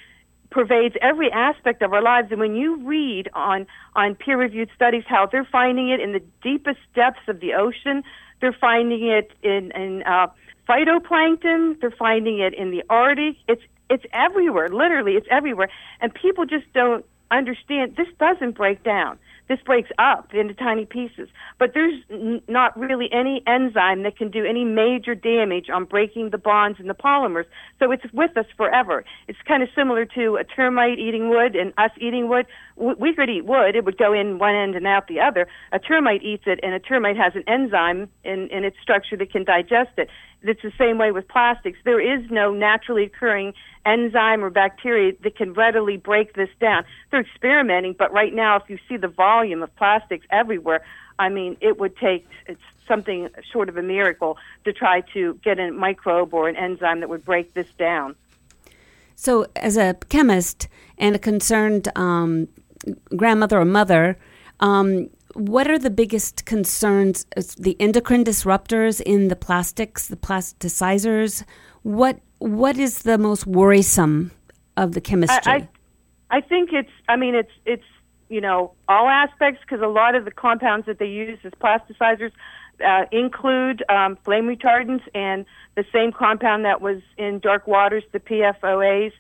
pervades 0.52 0.96
every 1.02 1.32
aspect 1.32 1.82
of 1.82 1.94
our 1.94 2.02
lives. 2.02 2.28
And 2.32 2.40
when 2.40 2.56
you 2.56 2.86
read 2.86 3.30
on, 3.34 3.66
on 3.96 4.16
peer 4.16 4.38
reviewed 4.38 4.70
studies 4.76 5.04
how 5.08 5.26
they're 5.26 5.48
finding 5.50 5.90
it 5.90 6.00
in 6.00 6.12
the 6.12 6.22
deepest 6.44 6.80
depths 6.94 7.28
of 7.28 7.40
the 7.40 7.54
ocean, 7.54 8.04
they're 8.42 8.56
finding 8.60 9.08
it 9.08 9.32
in, 9.42 9.72
in 9.72 10.04
uh, 10.04 10.28
phytoplankton, 10.68 11.80
they're 11.80 11.92
finding 11.92 12.40
it 12.40 12.54
in 12.54 12.72
the 12.72 12.84
Arctic. 12.90 13.38
It's, 13.48 13.64
it's 13.90 14.04
everywhere, 14.14 14.70
literally, 14.70 15.14
it's 15.14 15.28
everywhere. 15.32 15.70
And 16.02 16.14
people 16.14 16.46
just 16.46 16.72
don't 16.74 17.06
understand 17.32 17.96
this 17.96 18.08
doesn't 18.20 18.52
break 18.52 18.84
down 18.84 19.18
this 19.52 19.60
breaks 19.66 19.90
up 20.00 20.34
into 20.34 20.54
tiny 20.54 20.86
pieces. 20.86 21.28
But 21.60 21.72
there's 21.74 22.02
n- 22.10 22.42
not 22.48 22.80
really 22.80 23.10
any 23.12 23.44
enzyme 23.46 24.04
that 24.04 24.18
can 24.18 24.32
do 24.32 24.46
any 24.46 24.64
major 24.64 25.14
damage 25.14 25.70
on 25.70 25.84
breaking 25.84 26.30
the 26.30 26.38
bonds 26.38 26.80
in 26.80 26.88
the 26.88 26.94
polymers. 26.94 27.44
So 27.78 27.92
it's 27.92 28.06
with 28.14 28.38
us 28.38 28.46
forever. 28.56 29.04
It's 29.28 29.40
kind 29.46 29.62
of 29.62 29.68
similar 29.76 30.06
to 30.06 30.38
a 30.38 30.46
termite 30.46 31.00
eating 31.00 31.28
wood 31.30 31.58
and 31.58 31.74
us 31.78 31.92
eating 32.00 32.30
wood. 32.30 32.46
We 32.78 33.14
could 33.14 33.30
eat 33.30 33.44
wood. 33.44 33.76
It 33.76 33.84
would 33.84 33.98
go 33.98 34.14
in 34.14 34.40
one 34.40 34.56
end 34.56 34.76
and 34.76 34.88
out 34.88 35.08
the 35.08 35.20
other. 35.20 35.48
A 35.74 35.80
termite 35.80 36.24
eats 36.24 36.44
it, 36.46 36.62
and 36.64 36.74
a 36.74 36.80
termite 36.80 37.18
has 37.18 37.34
an 37.36 37.44
enzyme 37.46 38.08
in, 38.24 38.48
in 38.52 38.64
its 38.64 38.78
structure 38.82 39.18
that 39.18 39.34
can 39.34 39.44
digest 39.44 39.92
it. 39.98 40.08
It's 40.44 40.62
the 40.64 40.72
same 40.78 40.98
way 40.98 41.12
with 41.12 41.28
plastics. 41.28 41.78
There 41.84 42.00
is 42.00 42.24
no 42.32 42.54
naturally 42.54 43.04
occurring 43.04 43.54
enzyme 43.86 44.44
or 44.44 44.50
bacteria 44.50 45.14
that 45.24 45.36
can 45.36 45.54
readily 45.54 45.98
break 45.98 46.34
this 46.34 46.50
down. 46.60 46.84
They're 47.10 47.22
experimenting, 47.22 47.94
but 47.94 48.12
right 48.12 48.34
now, 48.34 48.58
if 48.58 48.70
you 48.70 48.78
see 48.88 48.98
the 48.98 49.08
volume 49.08 49.64
of 49.64 49.76
plastics 49.76 50.26
everywhere, 50.30 50.84
I 51.20 51.30
mean, 51.30 51.58
it 51.62 51.80
would 51.80 51.98
take 51.98 52.28
it's 52.48 52.62
something 52.88 53.30
short 53.52 53.70
of 53.70 53.78
a 53.78 53.82
miracle 53.82 54.38
to 54.66 54.74
try 54.74 55.02
to 55.14 55.40
get 55.44 55.60
a 55.60 55.72
microbe 55.72 56.34
or 56.34 56.50
an 56.50 56.56
enzyme 56.56 57.00
that 57.00 57.10
would 57.10 57.24
break 57.24 57.54
this 57.54 57.68
down. 57.78 58.16
So, 59.16 59.46
as 59.56 59.78
a 59.78 59.96
chemist 60.10 60.68
and 60.98 61.16
a 61.16 61.20
concerned 61.20 61.90
um, 61.96 62.48
grandmother 63.16 63.60
or 63.60 63.66
mother, 63.66 64.18
um, 64.60 65.10
what 65.34 65.70
are 65.70 65.80
the 65.80 65.90
biggest 65.90 66.46
concerns? 66.46 67.26
The 67.58 67.78
endocrine 67.80 68.26
disruptors 68.26 69.00
in 69.00 69.28
the 69.28 69.36
plastics, 69.36 70.08
the 70.08 70.18
plasticizers. 70.18 71.44
What 71.84 72.20
what 72.42 72.78
is 72.78 73.04
the 73.04 73.18
most 73.18 73.46
worrisome 73.46 74.32
of 74.76 74.94
the 74.94 75.02
chemistry? 75.02 75.40
I, 75.46 75.56
I, 75.56 76.38
I 76.38 76.42
think 76.42 76.72
it's. 76.74 76.90
I 77.08 77.16
mean, 77.16 77.36
it's 77.36 77.52
it's 77.66 77.86
you 78.30 78.42
know 78.42 78.74
all 78.88 79.08
aspects 79.08 79.62
because 79.62 79.82
a 79.82 79.88
lot 79.88 80.16
of 80.16 80.26
the 80.26 80.32
compounds 80.32 80.88
that 80.88 80.98
they 80.98 81.06
use 81.06 81.38
as 81.44 81.52
plasticizers 81.54 82.32
uh, 82.86 83.06
include 83.12 83.84
um, 83.90 84.18
flame 84.26 84.46
retardants 84.46 85.04
and 85.14 85.46
the 85.76 85.86
same 85.94 86.12
compound 86.12 86.66
that 86.66 86.82
was 86.82 87.02
in 87.18 87.40
dark 87.40 87.68
waters, 87.68 88.04
the 88.12 88.20
PFOAs. 88.20 89.12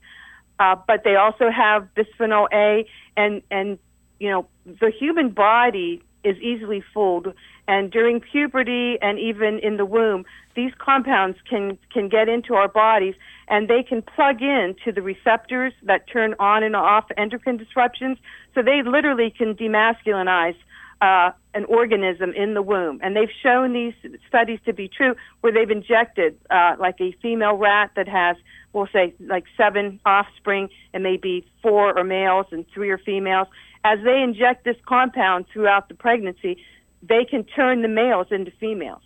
Uh, 0.59 0.75
but 0.87 1.03
they 1.03 1.15
also 1.15 1.49
have 1.49 1.87
bisphenol 1.95 2.47
A 2.51 2.87
and 3.15 3.43
and 3.51 3.77
you 4.19 4.29
know, 4.29 4.47
the 4.65 4.91
human 4.91 5.29
body 5.29 6.01
is 6.23 6.37
easily 6.37 6.83
fooled. 6.93 7.33
And 7.67 7.91
during 7.91 8.19
puberty 8.19 8.97
and 9.01 9.19
even 9.19 9.59
in 9.59 9.77
the 9.77 9.85
womb 9.85 10.25
these 10.55 10.71
compounds 10.77 11.37
can 11.49 11.77
can 11.93 12.09
get 12.09 12.27
into 12.29 12.55
our 12.55 12.67
bodies 12.67 13.15
and 13.47 13.67
they 13.67 13.83
can 13.83 14.01
plug 14.01 14.41
in 14.41 14.75
to 14.83 14.91
the 14.91 15.01
receptors 15.01 15.73
that 15.83 16.07
turn 16.11 16.35
on 16.39 16.63
and 16.63 16.75
off 16.75 17.05
endocrine 17.17 17.57
disruptions. 17.57 18.17
So 18.53 18.61
they 18.61 18.81
literally 18.85 19.33
can 19.35 19.55
demasculinize 19.55 20.55
uh, 21.01 21.31
an 21.53 21.65
organism 21.65 22.31
in 22.33 22.53
the 22.53 22.61
womb. 22.61 22.99
And 23.01 23.15
they've 23.15 23.31
shown 23.41 23.73
these 23.73 23.93
studies 24.27 24.59
to 24.65 24.73
be 24.73 24.87
true 24.87 25.15
where 25.41 25.51
they've 25.51 25.69
injected 25.69 26.37
uh, 26.49 26.75
like 26.79 27.01
a 27.01 27.11
female 27.21 27.55
rat 27.55 27.91
that 27.95 28.07
has 28.07 28.37
we'll 28.73 28.87
say 28.93 29.13
like 29.19 29.45
seven 29.57 29.99
offspring. 30.05 30.69
And 30.93 31.03
maybe 31.03 31.45
four 31.61 31.97
are 31.97 32.03
males 32.03 32.47
and 32.51 32.65
three 32.73 32.89
are 32.89 32.97
females 32.97 33.47
as 33.83 34.00
they 34.03 34.21
inject 34.21 34.63
this 34.63 34.77
compound 34.85 35.45
throughout 35.51 35.89
the 35.89 35.95
pregnancy, 35.95 36.57
they 37.01 37.25
can 37.25 37.43
turn 37.43 37.81
the 37.81 37.88
males 37.88 38.27
into 38.31 38.51
females. 38.59 39.01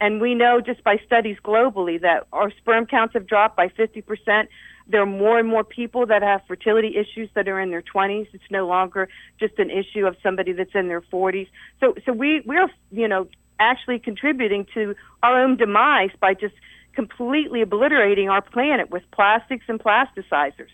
And 0.00 0.20
we 0.20 0.34
know 0.34 0.60
just 0.60 0.82
by 0.82 0.96
studies 1.04 1.36
globally 1.44 2.00
that 2.00 2.26
our 2.32 2.50
sperm 2.50 2.86
counts 2.86 3.14
have 3.14 3.26
dropped 3.26 3.56
by 3.56 3.68
50%. 3.68 4.48
There 4.86 5.02
are 5.02 5.06
more 5.06 5.38
and 5.38 5.46
more 5.46 5.62
people 5.62 6.06
that 6.06 6.22
have 6.22 6.40
fertility 6.48 6.96
issues 6.96 7.28
that 7.34 7.46
are 7.48 7.60
in 7.60 7.70
their 7.70 7.82
20s. 7.82 8.28
It's 8.32 8.50
no 8.50 8.66
longer 8.66 9.08
just 9.38 9.58
an 9.58 9.70
issue 9.70 10.06
of 10.06 10.16
somebody 10.22 10.52
that's 10.52 10.74
in 10.74 10.88
their 10.88 11.02
40s. 11.02 11.48
So, 11.80 11.94
so 12.06 12.12
we, 12.12 12.40
we're, 12.46 12.68
you 12.90 13.08
know, 13.08 13.28
actually 13.58 13.98
contributing 13.98 14.66
to 14.72 14.94
our 15.22 15.42
own 15.42 15.56
demise 15.58 16.10
by 16.18 16.32
just 16.32 16.54
completely 16.94 17.60
obliterating 17.60 18.30
our 18.30 18.40
planet 18.40 18.90
with 18.90 19.02
plastics 19.12 19.66
and 19.68 19.78
plasticizers. 19.78 20.70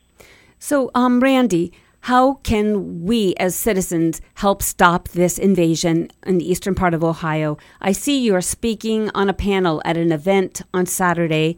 So, 0.59 0.91
um, 0.95 1.21
Randi, 1.21 1.73
how 2.07 2.35
can 2.45 3.03
we 3.03 3.35
as 3.35 3.57
citizens 3.57 4.21
help 4.35 4.63
stop 4.63 5.09
this 5.09 5.41
invasion 5.41 6.09
in 6.25 6.39
the 6.39 6.49
eastern 6.49 6.73
part 6.73 6.95
of 6.95 7.03
Ohio? 7.03 7.59
I 7.81 7.91
see 7.91 8.21
you 8.21 8.33
are 8.37 8.41
speaking 8.41 9.11
on 9.13 9.29
a 9.29 9.33
panel 9.33 9.83
at 9.85 9.97
an 9.97 10.13
event 10.13 10.63
on 10.73 10.87
Saturday, 10.87 11.57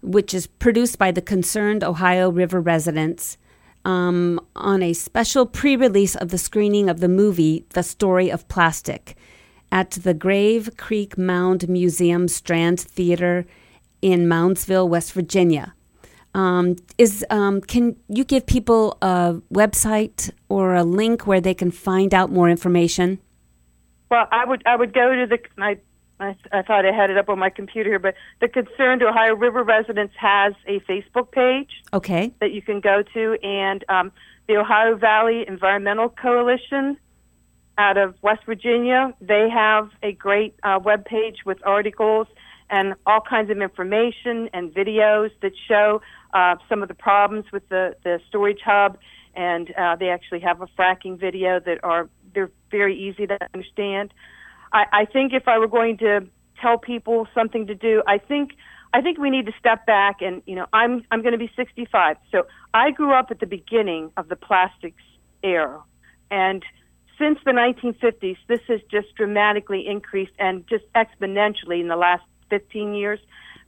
which 0.00 0.32
is 0.32 0.46
produced 0.46 0.98
by 0.98 1.10
the 1.10 1.20
Concerned 1.20 1.84
Ohio 1.84 2.30
River 2.30 2.62
Residents. 2.62 3.36
Um, 3.84 4.40
on 4.56 4.82
a 4.82 4.94
special 4.94 5.44
pre 5.44 5.76
release 5.76 6.16
of 6.16 6.30
the 6.30 6.38
screening 6.38 6.88
of 6.88 7.00
the 7.00 7.08
movie 7.08 7.66
The 7.74 7.82
Story 7.82 8.30
of 8.30 8.48
Plastic 8.48 9.16
at 9.70 9.90
the 9.90 10.14
Grave 10.14 10.70
Creek 10.78 11.18
Mound 11.18 11.68
Museum 11.68 12.26
Strand 12.26 12.80
Theater 12.80 13.44
in 14.00 14.26
Moundsville, 14.26 14.88
West 14.88 15.12
Virginia. 15.12 15.74
Um, 16.34 16.76
is 16.96 17.24
um, 17.30 17.60
can 17.60 17.96
you 18.08 18.24
give 18.24 18.46
people 18.46 18.96
a 19.02 19.40
website 19.52 20.30
or 20.48 20.74
a 20.74 20.84
link 20.84 21.26
where 21.26 21.40
they 21.40 21.54
can 21.54 21.70
find 21.70 22.14
out 22.14 22.30
more 22.30 22.48
information? 22.48 23.18
Well, 24.10 24.26
I 24.30 24.44
would 24.44 24.62
I 24.66 24.76
would 24.76 24.92
go 24.92 25.14
to 25.14 25.26
the 25.26 25.38
I, 25.58 25.78
I, 26.20 26.36
I 26.52 26.62
thought 26.62 26.86
I 26.86 26.92
had 26.92 27.10
it 27.10 27.16
up 27.16 27.28
on 27.28 27.38
my 27.38 27.50
computer 27.50 27.90
here, 27.90 27.98
but 27.98 28.14
the 28.40 28.48
Concerned 28.48 29.02
Ohio 29.02 29.34
River 29.34 29.64
Residents 29.64 30.14
has 30.18 30.54
a 30.66 30.80
Facebook 30.80 31.32
page. 31.32 31.70
Okay. 31.92 32.32
That 32.40 32.52
you 32.52 32.62
can 32.62 32.80
go 32.80 33.02
to, 33.14 33.38
and 33.42 33.84
um, 33.88 34.12
the 34.46 34.56
Ohio 34.56 34.96
Valley 34.96 35.44
Environmental 35.48 36.08
Coalition 36.08 36.96
out 37.78 37.96
of 37.96 38.14
West 38.22 38.44
Virginia. 38.44 39.14
They 39.20 39.48
have 39.48 39.90
a 40.02 40.12
great 40.12 40.54
uh, 40.62 40.78
web 40.82 41.04
page 41.06 41.38
with 41.44 41.58
articles 41.64 42.28
and 42.70 42.94
all 43.04 43.20
kinds 43.20 43.50
of 43.50 43.58
information 43.58 44.48
and 44.52 44.72
videos 44.72 45.30
that 45.42 45.52
show 45.68 46.00
uh, 46.32 46.54
some 46.68 46.82
of 46.82 46.88
the 46.88 46.94
problems 46.94 47.44
with 47.52 47.68
the, 47.68 47.96
the 48.04 48.20
storage 48.28 48.60
hub. 48.64 48.96
And 49.34 49.72
uh, 49.76 49.96
they 49.96 50.08
actually 50.08 50.40
have 50.40 50.60
a 50.60 50.66
fracking 50.78 51.18
video 51.18 51.60
that 51.60 51.84
are 51.84 52.08
they're 52.34 52.50
very 52.70 52.96
easy 52.96 53.26
to 53.26 53.38
understand. 53.54 54.12
I, 54.72 54.84
I 54.92 55.04
think 55.04 55.32
if 55.32 55.48
I 55.48 55.58
were 55.58 55.68
going 55.68 55.98
to 55.98 56.26
tell 56.60 56.78
people 56.78 57.26
something 57.34 57.66
to 57.66 57.74
do, 57.74 58.02
I 58.06 58.18
think 58.18 58.52
I 58.92 59.00
think 59.00 59.18
we 59.18 59.30
need 59.30 59.46
to 59.46 59.52
step 59.58 59.86
back 59.86 60.20
and 60.20 60.42
you 60.46 60.56
know 60.56 60.66
I'm 60.72 61.04
I'm 61.10 61.22
going 61.22 61.32
to 61.32 61.38
be 61.38 61.50
65, 61.56 62.16
so 62.32 62.46
I 62.74 62.90
grew 62.90 63.12
up 63.12 63.30
at 63.30 63.40
the 63.40 63.46
beginning 63.46 64.10
of 64.16 64.28
the 64.28 64.36
plastics 64.36 65.02
era, 65.42 65.80
and 66.30 66.64
since 67.18 67.38
the 67.44 67.52
1950s, 67.52 68.38
this 68.48 68.60
has 68.68 68.80
just 68.90 69.14
dramatically 69.14 69.86
increased 69.86 70.32
and 70.38 70.66
just 70.66 70.84
exponentially 70.94 71.80
in 71.80 71.88
the 71.88 71.96
last 71.96 72.24
15 72.50 72.94
years. 72.94 73.20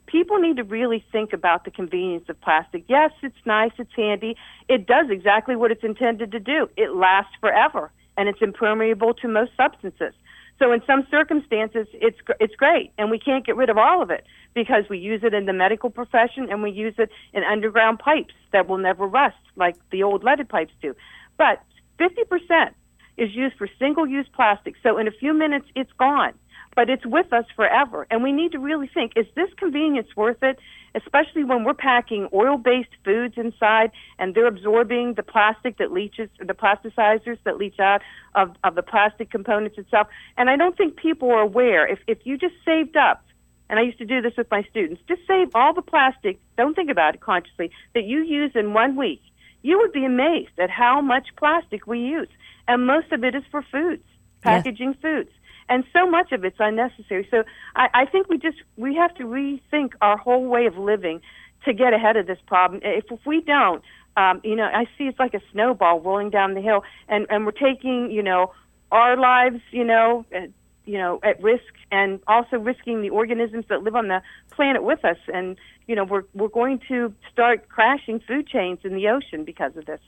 People 0.07 0.39
need 0.39 0.57
to 0.57 0.65
really 0.65 1.05
think 1.11 1.33
about 1.33 1.65
the 1.65 1.71
convenience 1.71 2.29
of 2.29 2.41
plastic. 2.41 2.85
Yes, 2.89 3.13
it's 3.23 3.35
nice, 3.47 3.73
it's 3.79 3.95
handy. 3.97 4.37
It 4.69 4.87
does 4.87 5.07
exactly 5.09 5.57
what 5.57 5.71
it's 5.71 5.85
intended 5.85 6.33
to 6.33 6.41
do. 6.41 6.69
It 6.77 6.95
lasts 6.95 7.33
forever 7.41 7.91
and 8.17 8.29
it's 8.29 8.43
impermeable 8.43 9.15
to 9.15 9.29
most 9.29 9.53
substances. 9.57 10.13
So 10.59 10.71
in 10.73 10.83
some 10.87 11.07
circumstances, 11.11 11.87
it's 11.93 12.19
it's 12.39 12.55
great, 12.55 12.93
and 12.99 13.11
we 13.11 13.19
can't 13.19 13.45
get 13.45 13.57
rid 13.57 13.71
of 13.71 13.79
all 13.79 14.03
of 14.03 14.11
it 14.11 14.25
because 14.55 14.85
we 14.89 14.99
use 14.99 15.23
it 15.25 15.35
in 15.35 15.47
the 15.47 15.53
medical 15.53 15.91
profession 15.91 16.49
and 16.51 16.63
we 16.63 16.71
use 16.71 16.95
it 16.99 17.11
in 17.33 17.43
underground 17.43 17.99
pipes 17.99 18.35
that 18.53 18.69
will 18.69 18.79
never 18.79 19.07
rust 19.07 19.37
like 19.57 19.77
the 19.91 20.03
old 20.03 20.23
leaded 20.23 20.49
pipes 20.49 20.73
do. 20.81 20.95
But 21.39 21.63
50% 21.99 22.71
is 23.17 23.35
used 23.35 23.57
for 23.57 23.69
single-use 23.79 24.27
plastic. 24.35 24.75
So 24.83 24.99
in 24.99 25.09
a 25.09 25.11
few 25.11 25.33
minutes, 25.33 25.67
it's 25.75 25.93
gone 25.99 26.35
but 26.75 26.89
it's 26.89 27.05
with 27.05 27.33
us 27.33 27.45
forever. 27.55 28.07
And 28.11 28.23
we 28.23 28.33
need 28.33 28.53
to 28.53 28.59
really 28.59 28.89
think, 28.93 29.13
is 29.17 29.27
this 29.35 29.49
convenience 29.57 30.09
worth 30.17 30.43
it? 30.43 30.59
Especially 30.95 31.45
when 31.45 31.65
we're 31.65 31.75
packing 31.75 32.29
oil-based 32.33 32.91
foods 33.05 33.35
inside 33.37 33.91
and 34.19 34.35
they're 34.35 34.47
absorbing 34.47 35.15
the 35.15 35.23
plastic 35.23 35.79
that 35.79 35.93
leaches, 35.93 36.29
the 36.39 36.55
plasticizers 36.55 37.39
that 37.45 37.57
leach 37.57 37.79
out 37.79 38.03
of, 38.35 38.55
of 38.65 38.75
the 38.75 38.83
plastic 38.83 39.31
components 39.31 39.79
itself. 39.79 40.07
And 40.37 40.51
I 40.51 40.57
don't 40.57 40.77
think 40.77 40.97
people 40.97 41.31
are 41.31 41.41
aware. 41.41 41.87
If, 41.87 42.01
if 42.07 42.19
you 42.25 42.37
just 42.39 42.55
saved 42.65 42.97
up, 42.97 43.25
and 43.71 43.79
I 43.79 43.83
used 43.83 43.99
to 43.99 44.05
do 44.05 44.21
this 44.21 44.35
with 44.37 44.51
my 44.51 44.63
students, 44.71 45.01
just 45.09 45.23
save 45.27 45.49
all 45.55 45.73
the 45.73 45.83
plastic, 45.83 46.39
don't 46.59 46.75
think 46.75 46.91
about 46.91 47.15
it 47.15 47.21
consciously, 47.23 47.71
that 47.95 48.05
you 48.05 48.23
use 48.23 48.53
in 48.55 48.75
one 48.75 48.97
week. 48.97 49.23
You 49.63 49.79
would 49.79 49.93
be 49.93 50.05
amazed 50.05 50.59
at 50.59 50.69
how 50.69 51.01
much 51.01 51.29
plastic 51.37 51.87
we 51.87 52.01
use. 52.01 52.29
And 52.69 52.87
most 52.87 53.13
of 53.13 53.25
it 53.25 53.35
is 53.35 53.45
for 53.51 53.63
foods, 53.63 54.05
packaging 54.43 54.95
yeah. 54.95 55.01
foods 55.01 55.31
and 55.69 55.85
so 55.93 56.09
much 56.09 56.33
of 56.33 56.45
it's 56.45 56.57
unnecessary. 56.59 57.27
So 57.31 57.45
I, 57.77 57.89
I 57.95 58.07
think 58.07 58.29
we 58.29 58.39
just 58.39 58.59
we 58.77 58.95
have 58.97 59.15
to 59.17 59.25
rethink 59.25 59.93
our 60.01 60.17
whole 60.17 60.47
way 60.47 60.67
of 60.67 60.77
living 60.77 61.21
to 61.65 61.73
get 61.73 61.95
ahead 61.95 62.17
of 62.17 62.27
this 62.27 62.39
problem. 62.47 62.81
If, 62.85 63.05
if 63.11 63.21
we 63.25 63.41
don't, 63.41 63.83
um, 64.17 64.41
you 64.45 64.57
know, 64.57 64.65
I 64.65 64.85
see 64.99 65.05
it's 65.05 65.19
like 65.19 65.35
a 65.35 65.41
snowball 65.53 66.01
rolling 66.01 66.31
down 66.31 66.55
the 66.55 66.61
hill, 66.61 66.83
and 67.09 67.27
and 67.31 67.47
we're 67.47 67.53
taking 67.53 68.11
you 68.11 68.23
know 68.23 68.53
our 68.91 69.17
lives, 69.17 69.61
you 69.71 69.85
know. 69.85 70.25
Uh, 70.35 70.47
you 70.85 70.99
know, 70.99 71.21
at 71.23 71.41
risk, 71.41 71.73
and 71.93 72.19
also 72.27 72.57
risking 72.57 73.03
the 73.03 73.11
organisms 73.11 73.65
that 73.69 73.85
live 73.85 73.95
on 73.95 74.09
the 74.09 74.21
planet 74.51 74.83
with 74.83 75.05
us. 75.05 75.17
And 75.33 75.57
you 75.87 75.95
know, 75.95 76.03
we're 76.03 76.25
we're 76.35 76.49
going 76.49 76.81
to 76.89 77.15
start 77.33 77.69
crashing 77.69 78.19
food 78.19 78.49
chains 78.49 78.81
in 78.83 78.95
the 78.95 79.07
ocean 79.09 79.45
because 79.45 79.77
of 79.77 79.87
this. 79.87 80.01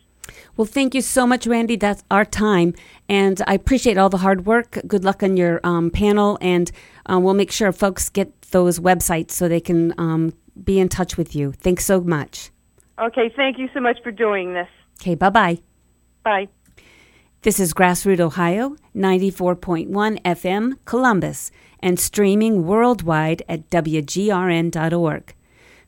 Well, 0.56 0.64
thank 0.66 0.94
you 0.94 1.00
so 1.00 1.26
much, 1.26 1.46
Randi. 1.46 1.76
That's 1.76 2.04
our 2.10 2.24
time. 2.24 2.74
And 3.08 3.42
I 3.46 3.54
appreciate 3.54 3.98
all 3.98 4.08
the 4.08 4.18
hard 4.18 4.46
work. 4.46 4.78
Good 4.86 5.04
luck 5.04 5.22
on 5.22 5.36
your 5.36 5.60
um, 5.64 5.90
panel. 5.90 6.38
And 6.40 6.70
uh, 7.10 7.18
we'll 7.20 7.34
make 7.34 7.50
sure 7.50 7.72
folks 7.72 8.08
get 8.08 8.40
those 8.50 8.78
websites 8.78 9.32
so 9.32 9.48
they 9.48 9.60
can 9.60 9.92
um, 9.98 10.32
be 10.62 10.78
in 10.78 10.88
touch 10.88 11.16
with 11.16 11.34
you. 11.34 11.52
Thanks 11.52 11.84
so 11.84 12.00
much. 12.00 12.50
Okay. 12.98 13.32
Thank 13.34 13.58
you 13.58 13.68
so 13.74 13.80
much 13.80 13.98
for 14.02 14.12
doing 14.12 14.54
this. 14.54 14.68
Okay. 15.00 15.14
Bye 15.14 15.30
bye. 15.30 15.58
Bye. 16.22 16.48
This 17.42 17.60
is 17.60 17.74
Grassroot 17.74 18.20
Ohio, 18.20 18.76
94.1 18.96 19.88
FM, 20.22 20.78
Columbus, 20.86 21.50
and 21.78 22.00
streaming 22.00 22.66
worldwide 22.66 23.42
at 23.46 23.68
WGRN.org. 23.68 25.34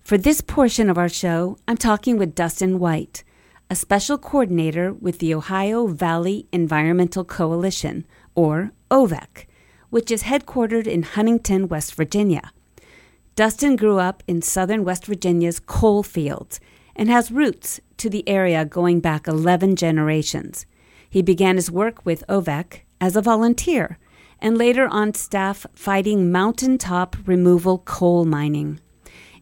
For 0.02 0.18
this 0.18 0.42
portion 0.42 0.90
of 0.90 0.98
our 0.98 1.08
show, 1.08 1.56
I'm 1.66 1.78
talking 1.78 2.18
with 2.18 2.34
Dustin 2.34 2.78
White 2.78 3.24
a 3.68 3.74
special 3.74 4.16
coordinator 4.16 4.92
with 4.92 5.18
the 5.18 5.34
Ohio 5.34 5.88
Valley 5.88 6.46
Environmental 6.52 7.24
Coalition, 7.24 8.06
or 8.34 8.70
OVEC, 8.90 9.46
which 9.90 10.10
is 10.10 10.24
headquartered 10.24 10.86
in 10.86 11.02
Huntington, 11.02 11.66
West 11.66 11.94
Virginia. 11.94 12.52
Dustin 13.34 13.74
grew 13.76 13.98
up 13.98 14.22
in 14.28 14.40
southern 14.40 14.84
West 14.84 15.06
Virginia's 15.06 15.58
coal 15.58 16.02
fields 16.02 16.60
and 16.94 17.08
has 17.08 17.32
roots 17.32 17.80
to 17.96 18.08
the 18.08 18.26
area 18.28 18.64
going 18.64 19.00
back 19.00 19.26
11 19.26 19.76
generations. 19.76 20.64
He 21.10 21.20
began 21.20 21.56
his 21.56 21.70
work 21.70 22.06
with 22.06 22.26
OVEC 22.28 22.82
as 23.00 23.16
a 23.16 23.22
volunteer 23.22 23.98
and 24.40 24.56
later 24.56 24.86
on 24.86 25.14
staff 25.14 25.66
fighting 25.74 26.30
mountaintop 26.30 27.16
removal 27.26 27.78
coal 27.78 28.24
mining. 28.24 28.80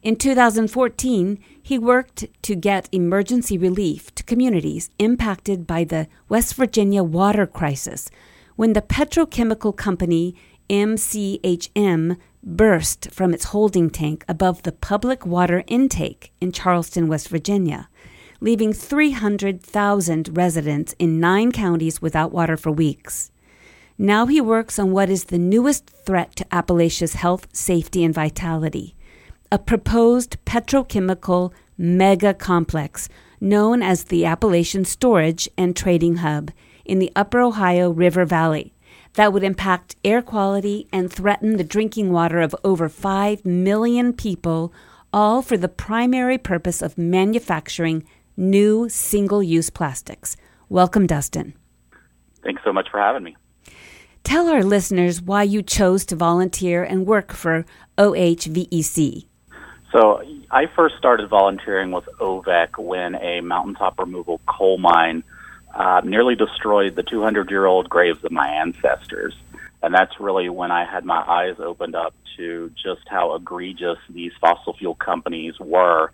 In 0.05 0.17
2014, 0.17 1.39
he 1.63 1.79
worked 1.79 2.27
to 2.43 2.55
get 2.55 2.91
emergency 2.93 3.57
relief 3.57 4.15
to 4.17 4.23
communities 4.23 4.91
impacted 4.99 5.67
by 5.67 5.85
the 5.85 6.09
West 6.29 6.57
Virginia 6.57 7.03
water 7.03 7.47
crisis 7.47 8.11
when 8.55 8.75
the 8.75 8.83
petrochemical 8.83 9.75
company 9.75 10.37
MCHM 10.69 12.19
burst 12.43 13.13
from 13.13 13.33
its 13.33 13.45
holding 13.47 13.89
tank 13.89 14.27
above 14.29 14.65
the 14.65 14.73
public 14.73 15.25
water 15.25 15.65
intake 15.69 16.35
in 16.39 16.53
Charleston, 16.53 17.09
West 17.09 17.31
Virginia, 17.31 17.89
leaving 18.43 18.75
300,000 18.75 20.37
residents 20.37 20.95
in 20.99 21.19
nine 21.19 21.51
counties 21.51 22.03
without 22.03 22.31
water 22.31 22.59
for 22.59 22.71
weeks. 22.71 23.31
Now 23.97 24.27
he 24.27 24.43
works 24.43 24.79
on 24.79 24.93
what 24.93 25.09
is 25.09 25.25
the 25.25 25.39
newest 25.39 25.89
threat 25.89 26.37
to 26.37 26.55
Appalachia's 26.55 27.15
health, 27.15 27.47
safety, 27.55 28.05
and 28.05 28.13
vitality 28.13 28.95
a 29.55 29.59
proposed 29.59 30.37
petrochemical 30.45 31.53
mega 31.79 32.35
complex 32.35 33.09
known 33.41 33.85
as 33.85 34.03
the 34.03 34.25
Appalachian 34.25 34.85
Storage 34.85 35.49
and 35.57 35.77
Trading 35.77 36.17
Hub 36.17 36.51
in 36.85 36.99
the 36.99 37.13
Upper 37.15 37.41
Ohio 37.41 37.91
River 37.91 38.25
Valley 38.25 38.75
that 39.13 39.33
would 39.33 39.45
impact 39.45 39.95
air 40.05 40.21
quality 40.23 40.89
and 40.93 41.09
threaten 41.09 41.57
the 41.57 41.63
drinking 41.63 42.11
water 42.11 42.41
of 42.41 42.57
over 42.65 42.89
5 42.89 43.45
million 43.45 44.13
people, 44.13 44.73
all 45.13 45.41
for 45.41 45.57
the 45.57 45.69
primary 45.69 46.37
purpose 46.37 46.83
of 46.83 46.99
manufacturing 46.99 48.05
new 48.37 48.89
single 48.89 49.41
use 49.41 49.71
plastics. 49.71 50.37
Welcome, 50.69 51.07
Dustin. 51.07 51.55
Thanks 52.43 52.63
so 52.65 52.73
much 52.73 52.89
for 52.91 52.99
having 52.99 53.23
me. 53.23 53.37
Tell 54.25 54.49
our 54.49 54.65
listeners 54.65 55.23
why 55.23 55.45
you 55.45 55.63
chose 55.63 56.05
to 56.07 56.17
volunteer 56.17 56.83
and 56.83 57.07
work 57.07 57.33
for 57.33 57.65
OVEC. 57.97 59.27
So 59.95 60.25
I 60.51 60.67
first 60.75 60.97
started 60.99 61.31
volunteering 61.31 61.93
with 61.93 62.07
OVEC 62.19 62.79
when 62.79 63.15
a 63.15 63.41
mountaintop 63.43 64.01
removal 64.01 64.41
coal 64.45 64.77
mine 64.77 65.23
uh, 65.73 66.01
nearly 66.05 66.35
destroyed 66.35 66.97
the 66.97 67.05
200 67.05 67.49
year 67.49 67.65
old 67.65 67.89
graves 67.89 68.25
of 68.25 68.33
my 68.33 68.49
ancestors. 68.49 69.37
And 69.85 69.95
that's 69.95 70.19
really 70.19 70.49
when 70.49 70.73
I 70.73 70.85
had 70.85 71.05
my 71.05 71.23
eyes 71.23 71.55
opened 71.61 71.95
up 71.95 72.13
to 72.37 72.71
just 72.71 73.03
how 73.07 73.37
egregious 73.37 73.99
these 74.11 74.33
fossil 74.41 74.73
fuel 74.73 74.97
companies 74.97 75.55
were 75.61 76.11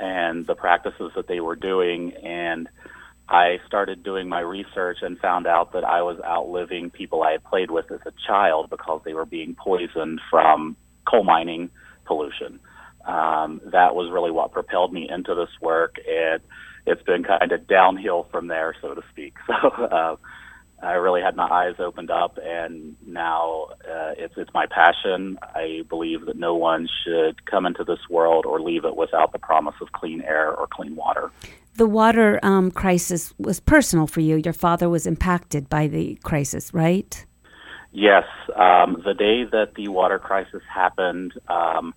and 0.00 0.46
the 0.46 0.54
practices 0.54 1.10
that 1.16 1.26
they 1.26 1.40
were 1.40 1.56
doing. 1.56 2.12
And 2.22 2.68
I 3.28 3.58
started 3.66 4.04
doing 4.04 4.28
my 4.28 4.40
research 4.40 4.98
and 5.02 5.18
found 5.18 5.48
out 5.48 5.72
that 5.72 5.82
I 5.82 6.02
was 6.02 6.20
outliving 6.24 6.90
people 6.90 7.24
I 7.24 7.32
had 7.32 7.42
played 7.42 7.72
with 7.72 7.90
as 7.90 8.00
a 8.06 8.12
child 8.28 8.70
because 8.70 9.00
they 9.04 9.14
were 9.14 9.26
being 9.26 9.56
poisoned 9.56 10.20
from 10.30 10.76
coal 11.04 11.24
mining 11.24 11.70
pollution 12.04 12.60
um, 13.08 13.60
that 13.64 13.94
was 13.94 14.10
really 14.12 14.30
what 14.30 14.52
propelled 14.52 14.92
me 14.92 15.08
into 15.10 15.34
this 15.34 15.48
work, 15.60 15.96
and 16.06 16.40
it's 16.86 17.02
been 17.02 17.24
kind 17.24 17.52
of 17.52 17.66
downhill 17.66 18.28
from 18.30 18.48
there, 18.48 18.74
so 18.80 18.94
to 18.94 19.02
speak. 19.10 19.34
So 19.46 19.68
uh, 19.68 20.16
I 20.80 20.92
really 20.92 21.22
had 21.22 21.34
my 21.34 21.48
eyes 21.48 21.74
opened 21.80 22.10
up, 22.10 22.38
and 22.40 22.94
now 23.04 23.68
uh, 23.80 24.12
it's 24.16 24.34
it's 24.36 24.52
my 24.54 24.66
passion. 24.66 25.38
I 25.42 25.82
believe 25.88 26.26
that 26.26 26.36
no 26.36 26.54
one 26.54 26.86
should 27.02 27.44
come 27.46 27.66
into 27.66 27.82
this 27.82 27.98
world 28.08 28.46
or 28.46 28.60
leave 28.60 28.84
it 28.84 28.94
without 28.94 29.32
the 29.32 29.40
promise 29.40 29.74
of 29.80 29.90
clean 29.92 30.20
air 30.20 30.54
or 30.54 30.68
clean 30.70 30.94
water. 30.94 31.32
The 31.74 31.86
water 31.86 32.38
um, 32.44 32.70
crisis 32.70 33.34
was 33.38 33.58
personal 33.58 34.06
for 34.06 34.20
you. 34.20 34.36
Your 34.36 34.52
father 34.52 34.88
was 34.88 35.06
impacted 35.06 35.68
by 35.68 35.88
the 35.88 36.16
crisis, 36.22 36.72
right? 36.72 37.24
Yes. 37.90 38.24
Um, 38.54 39.02
the 39.04 39.14
day 39.14 39.44
that 39.50 39.74
the 39.74 39.88
water 39.88 40.18
crisis 40.18 40.62
happened. 40.72 41.32
Um, 41.48 41.94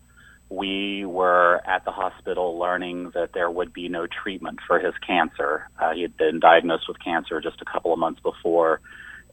we 0.51 1.05
were 1.05 1.61
at 1.65 1.85
the 1.85 1.91
hospital 1.91 2.59
learning 2.59 3.11
that 3.13 3.31
there 3.33 3.49
would 3.49 3.71
be 3.71 3.87
no 3.87 4.05
treatment 4.05 4.59
for 4.67 4.79
his 4.79 4.93
cancer. 5.05 5.69
Uh, 5.79 5.93
he 5.93 6.01
had 6.01 6.17
been 6.17 6.41
diagnosed 6.41 6.89
with 6.89 6.99
cancer 6.99 7.39
just 7.39 7.61
a 7.61 7.65
couple 7.65 7.93
of 7.93 7.99
months 7.99 8.19
before, 8.19 8.81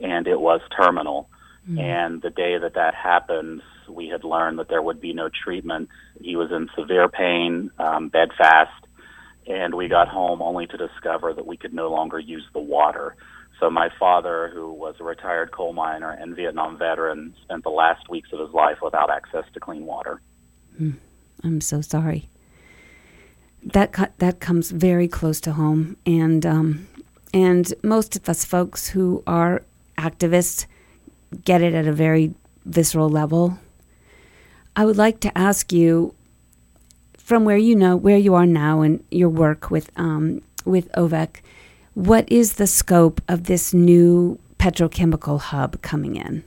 and 0.01 0.29
it 0.29 0.41
was 0.41 0.61
terminal. 0.81 1.29
Mm-hmm. 1.69 1.81
And 1.81 2.23
the 2.23 2.31
day 2.31 2.57
that 2.59 2.75
that 2.75 2.95
happened, 2.95 3.63
we 3.89 4.07
had 4.07 4.23
learned 4.23 4.61
that 4.61 4.69
there 4.69 4.81
would 4.81 5.01
be 5.01 5.13
no 5.13 5.29
treatment. 5.29 5.89
He 6.21 6.37
was 6.37 6.53
in 6.53 6.71
severe 6.79 7.09
pain, 7.09 7.73
um, 7.81 8.11
bedfast, 8.11 8.87
and 9.45 9.75
we 9.75 9.89
got 9.89 10.07
home 10.07 10.41
only 10.41 10.69
to 10.69 10.77
discover 10.77 11.35
that 11.35 11.47
we 11.47 11.57
could 11.57 11.75
no 11.75 11.91
longer 11.91 12.21
use 12.21 12.47
the 12.53 12.61
water. 12.61 13.17
So 13.59 13.71
my 13.71 13.89
father, 13.99 14.53
who 14.55 14.73
was 14.73 14.95
a 15.01 15.05
retired 15.05 15.51
coal 15.51 15.73
miner 15.73 16.13
and 16.13 16.37
Vietnam 16.37 16.79
veteran, 16.79 17.35
spent 17.43 17.65
the 17.65 17.71
last 17.71 18.09
weeks 18.09 18.29
of 18.33 18.39
his 18.39 18.51
life 18.51 18.79
without 18.81 19.11
access 19.11 19.45
to 19.55 19.59
clean 19.59 19.85
water. 19.85 20.21
Mm, 20.81 20.95
I'm 21.45 21.61
so 21.61 21.81
sorry. 21.81 22.29
That 23.63 24.13
that 24.19 24.41
comes 24.41 24.71
very 24.71 25.09
close 25.09 25.41
to 25.43 25.53
home, 25.53 25.97
and 26.07 26.47
um, 26.47 26.89
and 27.35 27.73
most 27.83 28.17
of 28.17 28.29
us 28.29 28.45
folks 28.45 28.89
who 28.89 29.23
are 29.27 29.63
activists 29.99 30.67
get 31.45 31.61
it 31.61 31.75
at 31.75 31.87
a 31.87 31.93
very 31.93 32.35
visceral 32.65 33.09
level. 33.09 33.59
I 34.77 34.85
would 34.85 34.97
like 34.97 35.21
to 35.21 35.37
ask 35.37 35.73
you, 35.73 36.15
from 37.17 37.45
where 37.45 37.57
you 37.57 37.75
know 37.75 37.97
where 37.97 38.17
you 38.19 38.35
are 38.35 38.47
now 38.47 38.81
and 38.83 39.05
your 39.11 39.29
work 39.29 39.71
with 39.71 39.91
um, 39.97 40.41
with 40.65 40.91
OVEC, 40.93 41.41
what 41.95 42.31
is 42.31 42.55
the 42.55 42.67
scope 42.67 43.21
of 43.29 43.45
this 43.45 43.75
new 43.75 44.39
petrochemical 44.59 45.41
hub 45.41 45.83
coming 45.83 46.17
in? 46.17 46.45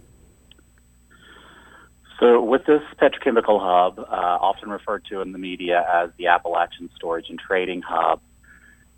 So, 2.21 2.39
with 2.39 2.65
this 2.67 2.83
petrochemical 3.01 3.59
hub, 3.59 3.97
uh, 3.97 4.03
often 4.03 4.69
referred 4.69 5.05
to 5.05 5.21
in 5.21 5.31
the 5.31 5.39
media 5.39 5.83
as 5.91 6.11
the 6.19 6.27
Appalachian 6.27 6.91
Storage 6.95 7.31
and 7.31 7.39
Trading 7.39 7.81
Hub, 7.81 8.21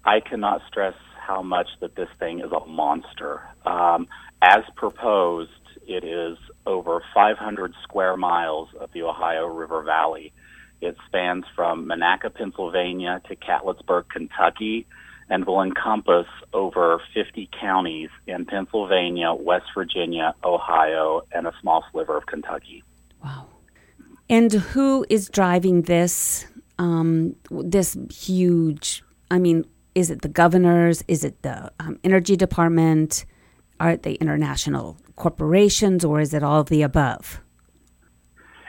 I 0.04 0.20
cannot 0.20 0.62
stress 0.68 0.96
how 1.26 1.42
much 1.42 1.68
that 1.80 1.96
this 1.96 2.10
thing 2.20 2.42
is 2.42 2.52
a 2.52 2.66
monster. 2.66 3.42
Um, 3.66 4.10
as 4.42 4.64
proposed, 4.76 5.52
it 5.88 6.04
is 6.04 6.38
over 6.66 7.02
500 7.14 7.74
square 7.82 8.18
miles 8.18 8.68
of 8.78 8.92
the 8.92 9.04
Ohio 9.04 9.46
River 9.46 9.84
Valley. 9.84 10.34
It 10.82 10.98
spans 11.06 11.46
from 11.56 11.88
Monaca, 11.88 12.34
Pennsylvania 12.34 13.22
to 13.30 13.38
Catlettsburg, 13.38 14.10
Kentucky, 14.10 14.86
and 15.30 15.46
will 15.46 15.62
encompass 15.62 16.28
over 16.52 17.02
50 17.14 17.50
counties 17.58 18.10
in 18.28 18.44
Pennsylvania, 18.44 19.32
West 19.32 19.68
Virginia, 19.74 20.36
Ohio, 20.44 21.22
and 21.32 21.48
a 21.48 21.54
small 21.62 21.86
sliver 21.90 22.18
of 22.18 22.26
Kentucky. 22.26 22.84
Wow. 23.24 23.48
And 24.30 24.52
who 24.52 25.06
is 25.10 25.30
driving 25.30 25.84
this 25.84 26.46
um, 26.80 27.36
this 27.50 27.98
huge? 28.12 29.04
I 29.30 29.40
mean, 29.40 29.66
is 29.96 30.10
it 30.10 30.22
the 30.22 30.28
governors? 30.28 31.04
Is 31.08 31.24
it 31.24 31.42
the 31.42 31.72
um, 31.80 32.00
energy 32.04 32.36
department? 32.36 33.26
Are 33.80 33.98
they 33.98 34.14
international 34.14 34.98
corporations, 35.16 36.06
or 36.06 36.22
is 36.22 36.34
it 36.34 36.44
all 36.44 36.62
of 36.62 36.70
the 36.70 36.82
above? 36.82 37.42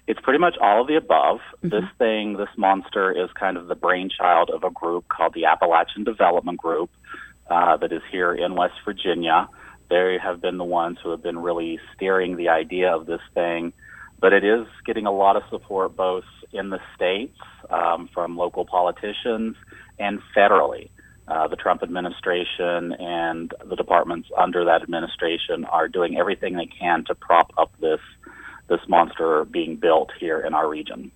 It's 0.07 0.21
pretty 0.21 0.39
much 0.39 0.57
all 0.61 0.83
of 0.83 0.87
the 0.87 0.97
above. 0.97 1.39
Mm-hmm. 1.39 1.69
This 1.71 1.85
thing, 1.99 2.37
this 2.37 2.49
monster, 2.57 3.11
is 3.11 3.31
kind 3.39 3.57
of 3.57 3.69
the 3.69 3.75
brainchild 3.75 4.51
of 4.51 4.65
a 4.65 4.71
group 4.71 5.09
called 5.09 5.35
the 5.35 5.47
Appalachian 5.47 6.05
Development 6.05 6.59
Group 6.59 6.91
uh, 7.49 7.77
that 7.79 7.93
is 7.93 8.03
here 8.11 8.35
in 8.35 8.55
West 8.55 8.75
Virginia. 8.85 9.49
They 9.89 10.19
have 10.23 10.41
been 10.41 10.59
the 10.59 10.65
ones 10.65 10.99
who 11.03 11.11
have 11.11 11.23
been 11.23 11.39
really 11.39 11.79
steering 11.95 12.37
the 12.37 12.49
idea 12.49 12.95
of 12.95 13.07
this 13.07 13.21
thing, 13.35 13.73
but 14.21 14.33
it 14.33 14.45
is 14.45 14.67
getting 14.85 15.07
a 15.07 15.13
lot 15.13 15.37
of 15.37 15.43
support 15.51 15.97
both 15.97 16.25
in 16.53 16.71
the 16.71 16.81
states 16.95 17.37
um, 17.71 18.09
from 18.13 18.37
local 18.37 18.65
politicians 18.65 19.57
and 19.99 20.21
federally. 20.37 20.89
Uh, 21.27 21.49
the 21.49 21.57
Trump 21.57 21.83
administration 21.83 22.93
and 22.93 23.55
the 23.65 23.77
departments 23.77 24.29
under 24.37 24.67
that 24.67 24.83
administration 24.83 25.65
are 25.65 25.89
doing 25.89 26.19
everything 26.19 26.55
they 26.55 26.67
can 26.67 27.03
to 27.05 27.15
prop 27.15 27.51
up 27.57 27.73
this 27.81 28.01
this 28.69 28.81
monster 28.89 29.45
being 29.45 29.77
built 29.77 30.11
here 30.19 30.41
in 30.41 30.55
our 30.55 30.69
region. 30.69 31.11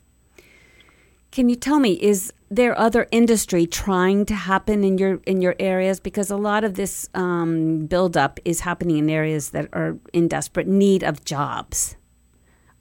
Can 1.30 1.48
you 1.48 1.56
tell 1.56 1.78
me 1.78 1.92
is 1.92 2.32
there 2.50 2.78
other 2.78 3.06
industry 3.10 3.66
trying 3.66 4.24
to 4.26 4.34
happen 4.34 4.82
in 4.82 4.96
your 4.96 5.20
in 5.26 5.42
your 5.42 5.54
areas 5.58 6.00
because 6.00 6.30
a 6.30 6.36
lot 6.36 6.64
of 6.64 6.74
this 6.74 7.08
um, 7.14 7.86
buildup 7.86 8.40
is 8.46 8.60
happening 8.60 8.96
in 8.96 9.10
areas 9.10 9.50
that 9.50 9.68
are 9.74 9.98
in 10.14 10.28
desperate 10.28 10.66
need 10.66 11.02
of 11.02 11.24
jobs. 11.24 11.97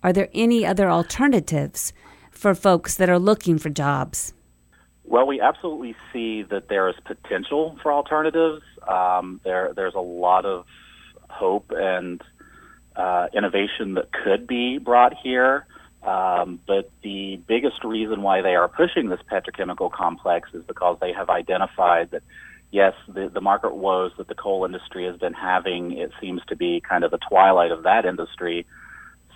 Are 0.04 0.14
there 0.14 0.30
any 0.34 0.66
other 0.66 0.90
alternatives 0.90 1.94
for 2.32 2.54
folks 2.54 2.96
that 2.96 3.10
are 3.10 3.20
looking 3.20 3.58
for 3.58 3.70
jobs? 3.70 4.34
Well, 5.04 5.26
we 5.26 5.42
absolutely 5.42 5.96
see 6.12 6.44
that 6.44 6.68
there 6.68 6.90
is 6.90 6.96
potential 7.06 7.78
for 7.82 7.92
alternatives. 7.92 8.62
Um, 8.88 9.42
there, 9.44 9.74
there's 9.76 9.96
a 9.96 10.02
lot 10.02 10.46
of 10.46 10.66
hope 11.30 11.72
and 11.76 12.22
uh, 12.96 13.28
innovation 13.34 13.96
that 13.96 14.12
could 14.12 14.48
be 14.48 14.78
brought 14.78 15.14
here. 15.22 15.66
Um, 16.04 16.60
but 16.66 16.92
the 17.04 17.42
biggest 17.48 17.84
reason 17.84 18.22
why 18.22 18.42
they 18.42 18.56
are 18.56 18.68
pushing 18.68 19.10
this 19.10 19.20
petrochemical 19.32 19.92
complex 19.92 20.50
is 20.54 20.64
because 20.66 20.98
they 21.02 21.12
have 21.12 21.30
identified 21.30 22.12
that, 22.12 22.24
yes, 22.72 22.94
the, 23.08 23.30
the 23.30 23.42
market 23.42 23.76
woes 23.76 24.12
that 24.18 24.28
the 24.28 24.36
coal 24.36 24.64
industry 24.64 25.06
has 25.06 25.18
been 25.18 25.34
having, 25.34 25.94
it 25.94 26.12
seems 26.22 26.42
to 26.48 26.56
be 26.56 26.82
kind 26.88 27.04
of 27.04 27.12
the 27.12 27.20
twilight 27.30 27.72
of 27.72 27.84
that 27.84 28.06
industry. 28.06 28.66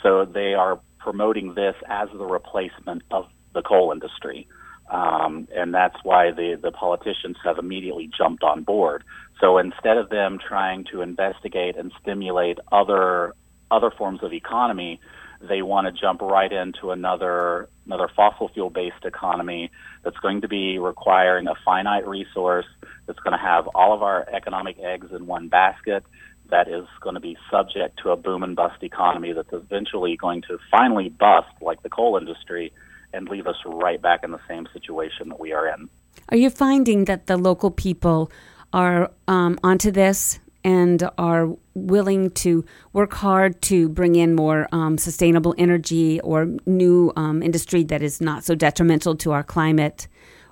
So 0.04 0.26
they 0.26 0.54
are 0.54 0.80
promoting 1.00 1.54
this 1.56 1.76
as 1.88 2.10
the 2.14 2.26
replacement 2.26 3.04
of 3.12 3.28
the 3.54 3.62
coal 3.62 3.92
industry. 3.92 4.48
Um, 4.90 5.48
and 5.56 5.74
that's 5.74 5.96
why 6.04 6.32
the, 6.32 6.60
the 6.62 6.72
politicians 6.72 7.38
have 7.44 7.58
immediately 7.58 8.10
jumped 8.16 8.44
on 8.44 8.64
board. 8.64 9.04
So 9.40 9.58
instead 9.58 9.98
of 9.98 10.10
them 10.10 10.38
trying 10.38 10.86
to 10.92 11.02
investigate 11.02 11.78
and 11.78 11.92
stimulate 12.02 12.60
other 12.72 13.34
other 13.72 13.90
forms 13.90 14.22
of 14.22 14.34
economy, 14.34 15.00
they 15.42 15.62
want 15.62 15.88
to 15.88 15.94
jump 15.94 16.22
right 16.22 16.52
into 16.52 16.92
another 16.92 17.70
another 17.86 18.10
fossil 18.16 18.50
fuel 18.50 18.70
based 18.70 19.06
economy 19.06 19.72
that's 20.04 20.18
going 20.18 20.42
to 20.42 20.48
be 20.48 20.78
requiring 20.78 21.48
a 21.48 21.56
finite 21.66 22.08
resource 22.08 22.66
that's 23.08 23.20
going 23.20 23.32
to 23.32 23.44
have 23.44 23.68
all 23.74 23.94
of 23.94 24.04
our 24.04 24.28
economic 24.32 24.78
eggs 24.80 25.08
in 25.12 25.26
one 25.26 25.48
basket 25.48 26.04
that 26.52 26.68
is 26.68 26.86
going 27.02 27.16
to 27.16 27.22
be 27.22 27.38
subject 27.50 28.00
to 28.04 28.12
a 28.12 28.16
boom 28.16 28.44
and 28.44 28.56
bust 28.56 28.84
economy 28.84 29.34
that's 29.34 29.52
eventually 29.52 30.16
going 30.16 30.42
to 30.44 30.58
finally 30.70 31.10
bust 31.10 31.50
like 31.62 31.82
the 31.84 31.90
coal 31.90 32.18
industry 32.18 32.72
and 33.14 33.28
leave 33.28 33.48
us 33.48 33.56
right 33.66 34.02
back 34.02 34.24
in 34.24 34.32
the 34.32 34.40
same 34.48 34.68
situation 34.72 35.30
that 35.30 35.40
we 35.40 35.52
are 35.52 35.68
in. 35.68 35.90
Are 36.30 36.38
you 36.38 36.50
finding 36.50 37.06
that 37.06 37.28
the 37.28 37.38
local 37.38 37.72
people 37.72 38.32
are 38.74 39.12
um, 39.28 39.60
onto 39.64 39.92
this 39.92 40.40
and 40.64 41.10
are 41.18 41.50
willing 41.74 42.30
to 42.32 42.64
work 42.94 43.14
hard 43.14 43.62
to 43.64 43.90
bring 43.90 44.16
in 44.16 44.36
more 44.36 44.68
um, 44.72 44.98
sustainable 44.98 45.56
energy 45.58 46.20
or 46.22 46.48
new 46.66 47.12
um, 47.16 47.42
industry 47.42 47.84
that 47.84 48.02
is 48.02 48.22
not 48.22 48.44
so 48.44 48.54
detrimental 48.56 49.16
to 49.16 49.32
our 49.32 49.44
climate, 49.44 50.08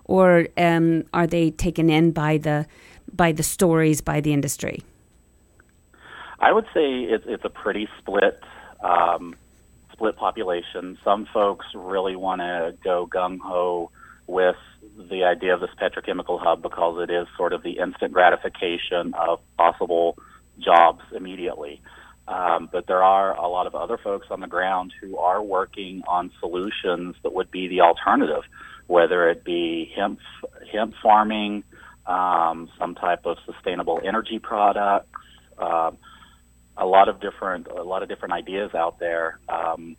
or 0.06 0.48
um, 0.58 1.04
are 1.14 1.28
they 1.28 1.52
taken 1.52 1.90
in 1.90 2.12
by 2.12 2.38
the 2.38 2.66
by 3.14 3.32
the 3.32 3.44
stories 3.44 4.02
by 4.02 4.20
the 4.20 4.34
industry? 4.34 4.84
I 6.40 6.52
would 6.52 6.66
say 6.74 7.04
it's, 7.04 7.26
it's 7.28 7.46
a 7.46 7.50
pretty 7.50 7.88
split 8.00 8.42
um, 8.82 9.36
split 9.92 10.16
population. 10.16 10.98
Some 11.04 11.28
folks 11.34 11.66
really 11.76 12.16
want 12.16 12.42
to 12.42 12.76
go 12.84 13.08
gung 13.08 13.40
ho 13.40 13.92
with 14.28 14.56
the 15.10 15.24
idea 15.24 15.54
of 15.54 15.60
this 15.60 15.72
petrochemical 15.82 16.40
hub 16.42 16.62
because 16.62 17.02
it 17.02 17.12
is 17.12 17.28
sort 17.36 17.52
of 17.52 17.64
the 17.64 17.80
instant 17.80 18.14
gratification 18.14 19.14
of 19.16 19.40
possible 19.58 20.18
jobs 20.60 21.02
immediately. 21.14 21.82
Um, 22.28 22.70
but 22.72 22.86
there 22.86 23.04
are 23.04 23.36
a 23.36 23.48
lot 23.48 23.66
of 23.66 23.74
other 23.74 23.98
folks 23.98 24.28
on 24.30 24.40
the 24.40 24.48
ground 24.48 24.94
who 25.02 25.18
are 25.18 25.42
working 25.42 26.04
on 26.08 26.32
solutions 26.40 27.16
that 27.24 27.34
would 27.34 27.50
be 27.50 27.68
the 27.68 27.82
alternative, 27.82 28.44
whether 28.88 29.30
it 29.30 29.44
be 29.44 29.92
hemp 29.96 30.20
hemp 30.72 30.94
farming, 31.02 31.64
um, 32.06 32.70
some 32.78 32.94
type 32.94 33.26
of 33.26 33.38
sustainable 33.46 34.00
energy 34.06 34.38
products, 34.38 35.10
um, 35.58 35.98
a 36.80 36.86
lot 36.86 37.10
of 37.10 37.20
different 37.20 37.68
a 37.68 37.84
lot 37.84 38.04
of 38.04 38.10
different 38.10 38.34
ideas 38.34 38.74
out 38.74 39.00
there. 39.00 39.40
Um, 39.50 39.96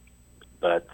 but 0.61 0.89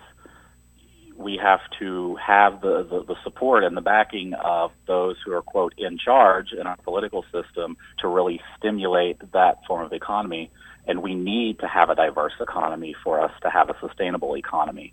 we 1.16 1.38
have 1.42 1.60
to 1.78 2.16
have 2.16 2.60
the, 2.60 2.86
the, 2.88 3.04
the, 3.04 3.16
support 3.24 3.64
and 3.64 3.76
the 3.76 3.80
backing 3.80 4.34
of 4.34 4.70
those 4.86 5.16
who 5.24 5.32
are, 5.32 5.42
quote, 5.42 5.72
in 5.78 5.96
charge 5.98 6.52
in 6.52 6.66
our 6.66 6.76
political 6.84 7.24
system 7.32 7.76
to 7.98 8.08
really 8.08 8.40
stimulate 8.58 9.18
that 9.32 9.64
form 9.66 9.86
of 9.86 9.92
economy. 9.92 10.50
And 10.86 11.02
we 11.02 11.14
need 11.14 11.58
to 11.60 11.66
have 11.66 11.88
a 11.88 11.94
diverse 11.94 12.34
economy 12.38 12.94
for 13.02 13.20
us 13.20 13.32
to 13.42 13.50
have 13.50 13.70
a 13.70 13.76
sustainable 13.80 14.36
economy. 14.36 14.92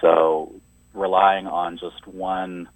So 0.00 0.54
relying 0.94 1.46
on 1.46 1.78
just 1.78 2.06
one 2.06 2.68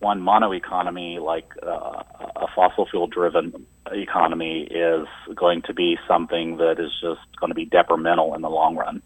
one 0.00 0.20
mono 0.20 0.52
economy 0.52 1.18
like 1.18 1.52
uh, 1.62 2.02
a 2.36 2.46
fossil 2.54 2.86
fuel 2.86 3.06
driven 3.06 3.66
economy 3.92 4.62
is 4.70 5.06
going 5.34 5.62
to 5.62 5.74
be 5.74 5.96
something 6.06 6.56
that 6.58 6.78
is 6.78 6.90
just 7.00 7.20
going 7.40 7.50
to 7.50 7.54
be 7.54 7.64
detrimental 7.64 8.34
in 8.34 8.42
the 8.42 8.50
long 8.50 8.76
run. 8.76 9.02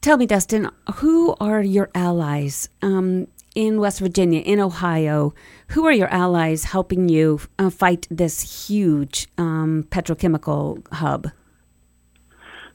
Tell 0.00 0.16
me, 0.16 0.26
Dustin, 0.26 0.70
who 0.96 1.34
are 1.40 1.62
your 1.62 1.88
allies 1.94 2.68
um, 2.82 3.26
in 3.54 3.80
West 3.80 4.00
Virginia, 4.00 4.40
in 4.40 4.60
Ohio? 4.60 5.34
Who 5.68 5.86
are 5.86 5.92
your 5.92 6.08
allies 6.08 6.64
helping 6.64 7.08
you 7.08 7.40
uh, 7.58 7.70
fight 7.70 8.06
this 8.10 8.66
huge 8.68 9.28
um, 9.38 9.86
petrochemical 9.90 10.86
hub? 10.92 11.28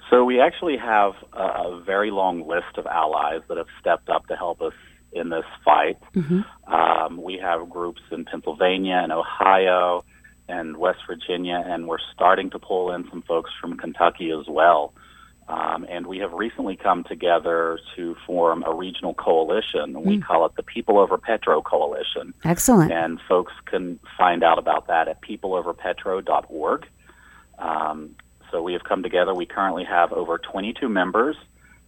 So 0.10 0.26
we 0.26 0.42
actually 0.42 0.78
have 0.78 1.14
a, 1.34 1.44
a 1.44 1.84
very 1.86 2.10
long 2.10 2.48
list 2.48 2.78
of 2.78 2.88
allies 2.88 3.42
that 3.48 3.58
have 3.58 3.68
stepped 3.80 4.10
up 4.10 4.26
to 4.28 4.36
help 4.36 4.62
us 4.62 4.74
in 5.12 5.30
this 5.30 5.46
fight. 5.64 5.98
Mm-hmm. 6.16 6.74
Um, 6.74 7.22
we 7.22 7.38
have 7.38 7.70
groups 7.70 8.02
in 8.12 8.26
Pennsylvania 8.26 9.00
and 9.02 9.12
Ohio 9.12 10.04
and 10.48 10.78
West 10.78 11.00
Virginia, 11.08 11.64
and 11.66 11.88
we're 11.88 12.00
starting 12.14 12.50
to 12.52 12.60
pull 12.60 12.92
in 12.92 13.08
some 13.10 13.22
folks 13.22 13.52
from 13.60 13.78
Kentucky 13.78 14.32
as 14.32 14.48
well. 14.48 14.94
Um, 15.48 15.88
and 15.90 16.06
we 16.06 16.20
have 16.20 16.32
recently 16.32 16.76
come 16.76 17.04
together 17.04 17.80
to 17.96 18.16
form 18.28 18.64
a 18.68 18.74
regional 18.74 19.16
coalition. 19.16 19.94
Mm. 19.96 20.06
We 20.06 20.22
call 20.22 20.46
it 20.46 20.56
the 20.56 20.62
People 20.62 21.00
Over 21.00 21.18
Petro 21.18 21.62
Coalition. 21.64 22.36
Excellent. 22.46 22.92
And 22.92 23.20
folks 23.28 23.54
can 23.66 24.00
find 24.16 24.44
out 24.44 24.60
about 24.60 24.88
that 24.88 25.08
at 25.08 25.22
peopleoverpetro.org. 25.24 26.86
Um, 27.58 28.16
so 28.52 28.62
we 28.62 28.74
have 28.74 28.84
come 28.84 29.02
together. 29.02 29.34
We 29.34 29.48
currently 29.48 29.86
have 29.86 30.14
over 30.14 30.38
22 30.38 30.88
members, 30.88 31.36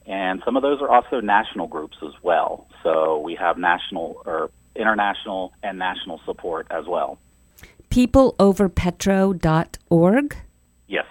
and 0.05 0.41
some 0.43 0.55
of 0.55 0.63
those 0.63 0.81
are 0.81 0.89
also 0.89 1.21
national 1.21 1.67
groups 1.67 1.97
as 2.03 2.13
well. 2.23 2.67
So 2.83 3.19
we 3.19 3.35
have 3.35 3.57
national 3.57 4.21
or 4.25 4.49
international 4.75 5.53
and 5.63 5.77
national 5.77 6.19
support 6.25 6.67
as 6.71 6.87
well. 6.87 7.19
Peopleoverpetro.org? 7.89 10.37
Yes. 10.87 11.05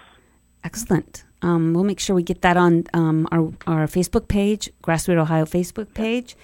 Excellent. 0.63 1.23
Um, 1.41 1.73
we'll 1.73 1.83
make 1.83 1.99
sure 1.99 2.15
we 2.15 2.23
get 2.23 2.41
that 2.41 2.57
on 2.57 2.85
um, 2.93 3.27
our, 3.31 3.51
our 3.65 3.87
Facebook 3.87 4.27
page, 4.27 4.69
Grassroot 4.83 5.17
Ohio 5.17 5.45
Facebook 5.45 5.93
page. 5.93 6.35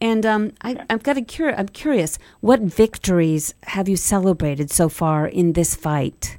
And 0.00 0.24
um, 0.24 0.52
I, 0.62 0.86
am 0.88 1.00
kind 1.00 1.18
of 1.18 1.26
cur- 1.26 1.54
I'm 1.56 1.68
curious, 1.68 2.18
what 2.40 2.60
victories 2.60 3.54
have 3.64 3.88
you 3.88 3.96
celebrated 3.96 4.70
so 4.70 4.88
far 4.88 5.26
in 5.26 5.52
this 5.52 5.74
fight? 5.74 6.38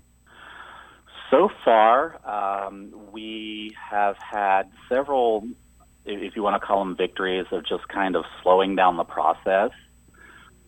So 1.32 1.50
far, 1.64 2.20
um, 2.28 2.94
we 3.14 3.74
have 3.90 4.18
had 4.18 4.64
several, 4.90 5.48
if 6.06 6.36
you 6.36 6.44
want 6.44 6.62
to 6.62 6.66
call 6.66 6.80
them 6.80 6.98
victories, 6.98 7.46
of 7.52 7.66
just 7.66 7.88
kind 7.88 8.18
of 8.18 8.26
slowing 8.44 8.76
down 8.76 8.98
the 8.98 9.06
process. 9.06 9.72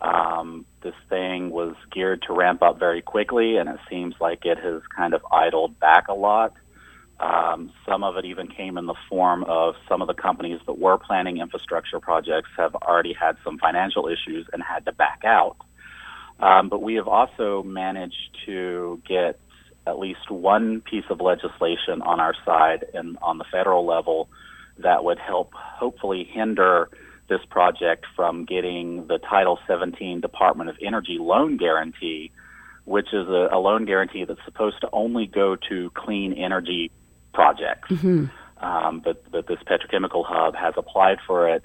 Um, 0.00 0.64
this 0.82 0.94
thing 1.10 1.50
was 1.50 1.76
geared 1.92 2.22
to 2.28 2.32
ramp 2.32 2.62
up 2.62 2.78
very 2.78 3.02
quickly, 3.02 3.58
and 3.58 3.68
it 3.68 3.78
seems 3.90 4.14
like 4.22 4.46
it 4.46 4.58
has 4.58 4.80
kind 4.96 5.12
of 5.12 5.20
idled 5.30 5.78
back 5.78 6.08
a 6.08 6.14
lot. 6.14 6.54
Um, 7.20 7.70
some 7.86 8.02
of 8.02 8.16
it 8.16 8.24
even 8.24 8.48
came 8.48 8.78
in 8.78 8.86
the 8.86 8.96
form 9.10 9.44
of 9.44 9.74
some 9.86 10.00
of 10.00 10.08
the 10.08 10.14
companies 10.14 10.60
that 10.66 10.78
were 10.78 10.96
planning 10.96 11.38
infrastructure 11.38 12.00
projects 12.00 12.48
have 12.56 12.74
already 12.74 13.12
had 13.12 13.36
some 13.44 13.58
financial 13.58 14.08
issues 14.08 14.46
and 14.52 14.62
had 14.62 14.86
to 14.86 14.92
back 14.92 15.20
out. 15.26 15.56
Um, 16.40 16.70
but 16.70 16.82
we 16.82 16.94
have 16.94 17.06
also 17.06 17.62
managed 17.62 18.36
to 18.46 19.00
get 19.06 19.38
at 19.86 19.98
least 19.98 20.30
one 20.30 20.80
piece 20.80 21.04
of 21.10 21.20
legislation 21.20 22.02
on 22.02 22.20
our 22.20 22.34
side 22.44 22.86
and 22.94 23.18
on 23.20 23.38
the 23.38 23.44
federal 23.44 23.84
level 23.84 24.28
that 24.78 25.04
would 25.04 25.18
help 25.18 25.52
hopefully 25.54 26.24
hinder 26.24 26.88
this 27.28 27.40
project 27.48 28.04
from 28.16 28.44
getting 28.44 29.06
the 29.06 29.18
Title 29.18 29.58
17 29.66 30.20
Department 30.20 30.68
of 30.70 30.76
Energy 30.82 31.18
loan 31.18 31.56
guarantee, 31.56 32.30
which 32.84 33.08
is 33.12 33.28
a, 33.28 33.48
a 33.52 33.58
loan 33.58 33.84
guarantee 33.84 34.24
that's 34.24 34.44
supposed 34.44 34.80
to 34.80 34.88
only 34.92 35.26
go 35.26 35.56
to 35.68 35.90
clean 35.90 36.32
energy 36.34 36.90
projects. 37.32 37.88
Mm-hmm. 37.90 38.26
Um, 38.64 39.00
but, 39.00 39.30
but 39.30 39.46
this 39.46 39.58
petrochemical 39.66 40.24
hub 40.24 40.54
has 40.54 40.74
applied 40.76 41.18
for 41.26 41.48
it, 41.48 41.64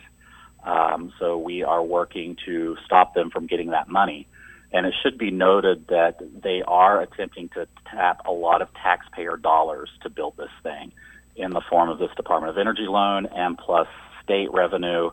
um, 0.64 1.14
so 1.20 1.38
we 1.38 1.64
are 1.64 1.84
working 1.84 2.36
to 2.46 2.76
stop 2.86 3.14
them 3.14 3.30
from 3.30 3.48
getting 3.48 3.70
that 3.70 3.88
money. 3.88 4.28
And 4.72 4.86
it 4.86 4.94
should 5.02 5.18
be 5.18 5.32
noted 5.32 5.88
that 5.88 6.20
they 6.42 6.62
are 6.62 7.02
attempting 7.02 7.50
to 7.50 7.68
tap 7.90 8.22
a 8.26 8.32
lot 8.32 8.62
of 8.62 8.68
taxpayer 8.76 9.36
dollars 9.36 9.90
to 10.04 10.10
build 10.10 10.38
this 10.38 10.52
thing 10.62 10.92
in 11.36 11.52
the 11.52 11.62
form 11.62 11.90
of 11.90 11.98
this 11.98 12.12
Department 12.16 12.52
of 12.52 12.58
Energy 12.58 12.86
loan 12.88 13.26
and 13.26 13.58
plus 13.58 13.88
state 14.24 14.52
revenue 14.54 15.10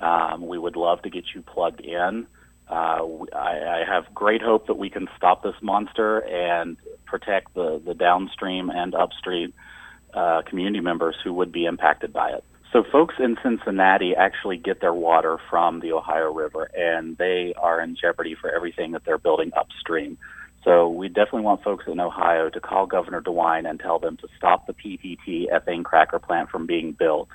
Um, 0.00 0.46
we 0.46 0.58
would 0.58 0.76
love 0.76 1.02
to 1.02 1.10
get 1.10 1.24
you 1.34 1.42
plugged 1.42 1.80
in. 1.80 2.26
Uh, 2.68 3.06
I, 3.34 3.36
I 3.36 3.84
have 3.86 4.14
great 4.14 4.42
hope 4.42 4.66
that 4.66 4.76
we 4.76 4.90
can 4.90 5.08
stop 5.16 5.42
this 5.42 5.54
monster 5.62 6.18
and 6.18 6.76
protect 7.06 7.54
the, 7.54 7.80
the 7.84 7.94
downstream 7.94 8.70
and 8.70 8.94
upstream 8.94 9.52
uh, 10.14 10.42
community 10.42 10.80
members 10.80 11.16
who 11.22 11.32
would 11.32 11.52
be 11.52 11.64
impacted 11.64 12.12
by 12.12 12.30
it. 12.30 12.44
So, 12.72 12.82
folks 12.90 13.16
in 13.18 13.36
Cincinnati 13.42 14.14
actually 14.16 14.56
get 14.56 14.80
their 14.80 14.94
water 14.94 15.36
from 15.50 15.80
the 15.80 15.92
Ohio 15.92 16.32
River, 16.32 16.70
and 16.74 17.18
they 17.18 17.52
are 17.60 17.82
in 17.82 17.96
jeopardy 18.00 18.34
for 18.34 18.50
everything 18.50 18.92
that 18.92 19.04
they're 19.04 19.18
building 19.18 19.52
upstream. 19.54 20.16
So, 20.64 20.88
we 20.88 21.08
definitely 21.08 21.42
want 21.42 21.62
folks 21.62 21.84
in 21.86 22.00
Ohio 22.00 22.48
to 22.48 22.60
call 22.60 22.86
Governor 22.86 23.20
DeWine 23.20 23.68
and 23.68 23.78
tell 23.78 23.98
them 23.98 24.16
to 24.18 24.28
stop 24.38 24.66
the 24.66 24.72
PPT 24.72 25.52
ethane 25.52 25.84
cracker 25.84 26.18
plant 26.18 26.48
from 26.48 26.66
being 26.66 26.92
built. 26.92 27.28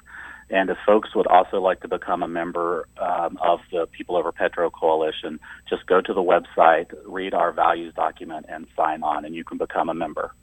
And 0.50 0.72
if 0.72 0.78
folks 0.86 1.14
would 1.14 1.28
also 1.28 1.62
like 1.62 1.82
to 1.82 1.88
become 1.88 2.24
a 2.24 2.28
member 2.28 2.88
um, 2.98 3.38
of 3.40 3.60
the 3.72 3.86
People 3.92 4.16
Over 4.16 4.32
Petro 4.32 4.72
Coalition, 4.72 5.40
just 5.70 5.86
go 5.86 6.02
to 6.02 6.14
the 6.14 6.22
website, 6.22 6.92
read 7.06 7.36
our 7.36 7.52
values 7.52 7.94
document, 7.94 8.48
and 8.50 8.66
sign 8.76 9.04
on, 9.04 9.24
and 9.24 9.36
you 9.36 9.44
can 9.44 9.60
become 9.60 9.90
a 9.90 9.94
member. 9.94 10.34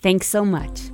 Thanks 0.00 0.26
so 0.26 0.44
much. 0.44 0.90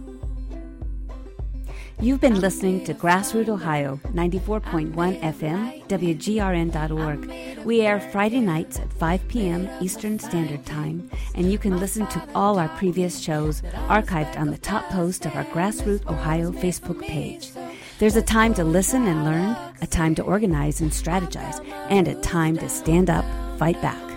You've 2.02 2.20
been 2.20 2.40
listening 2.40 2.82
to 2.86 2.94
Grassroot 2.94 3.48
Ohio, 3.48 4.00
94.1 4.08 4.92
FM, 5.20 5.86
WGRN.org. 5.86 7.64
We 7.64 7.82
air 7.82 8.00
Friday 8.00 8.40
nights 8.40 8.80
at 8.80 8.92
5 8.94 9.28
p.m. 9.28 9.70
Eastern 9.80 10.18
Standard 10.18 10.66
Time, 10.66 11.08
and 11.36 11.52
you 11.52 11.58
can 11.58 11.78
listen 11.78 12.08
to 12.08 12.28
all 12.34 12.58
our 12.58 12.70
previous 12.70 13.20
shows 13.20 13.62
archived 13.86 14.36
on 14.36 14.48
the 14.50 14.58
top 14.58 14.90
post 14.90 15.26
of 15.26 15.36
our 15.36 15.44
Grassroot 15.44 16.04
Ohio 16.08 16.50
Facebook 16.50 17.00
page. 17.06 17.52
There's 18.00 18.16
a 18.16 18.22
time 18.22 18.52
to 18.54 18.64
listen 18.64 19.06
and 19.06 19.22
learn, 19.22 19.56
a 19.80 19.86
time 19.86 20.16
to 20.16 20.24
organize 20.24 20.80
and 20.80 20.90
strategize, 20.90 21.64
and 21.88 22.08
a 22.08 22.20
time 22.20 22.56
to 22.56 22.68
stand 22.68 23.10
up, 23.10 23.24
fight 23.60 23.80
back. 23.80 24.11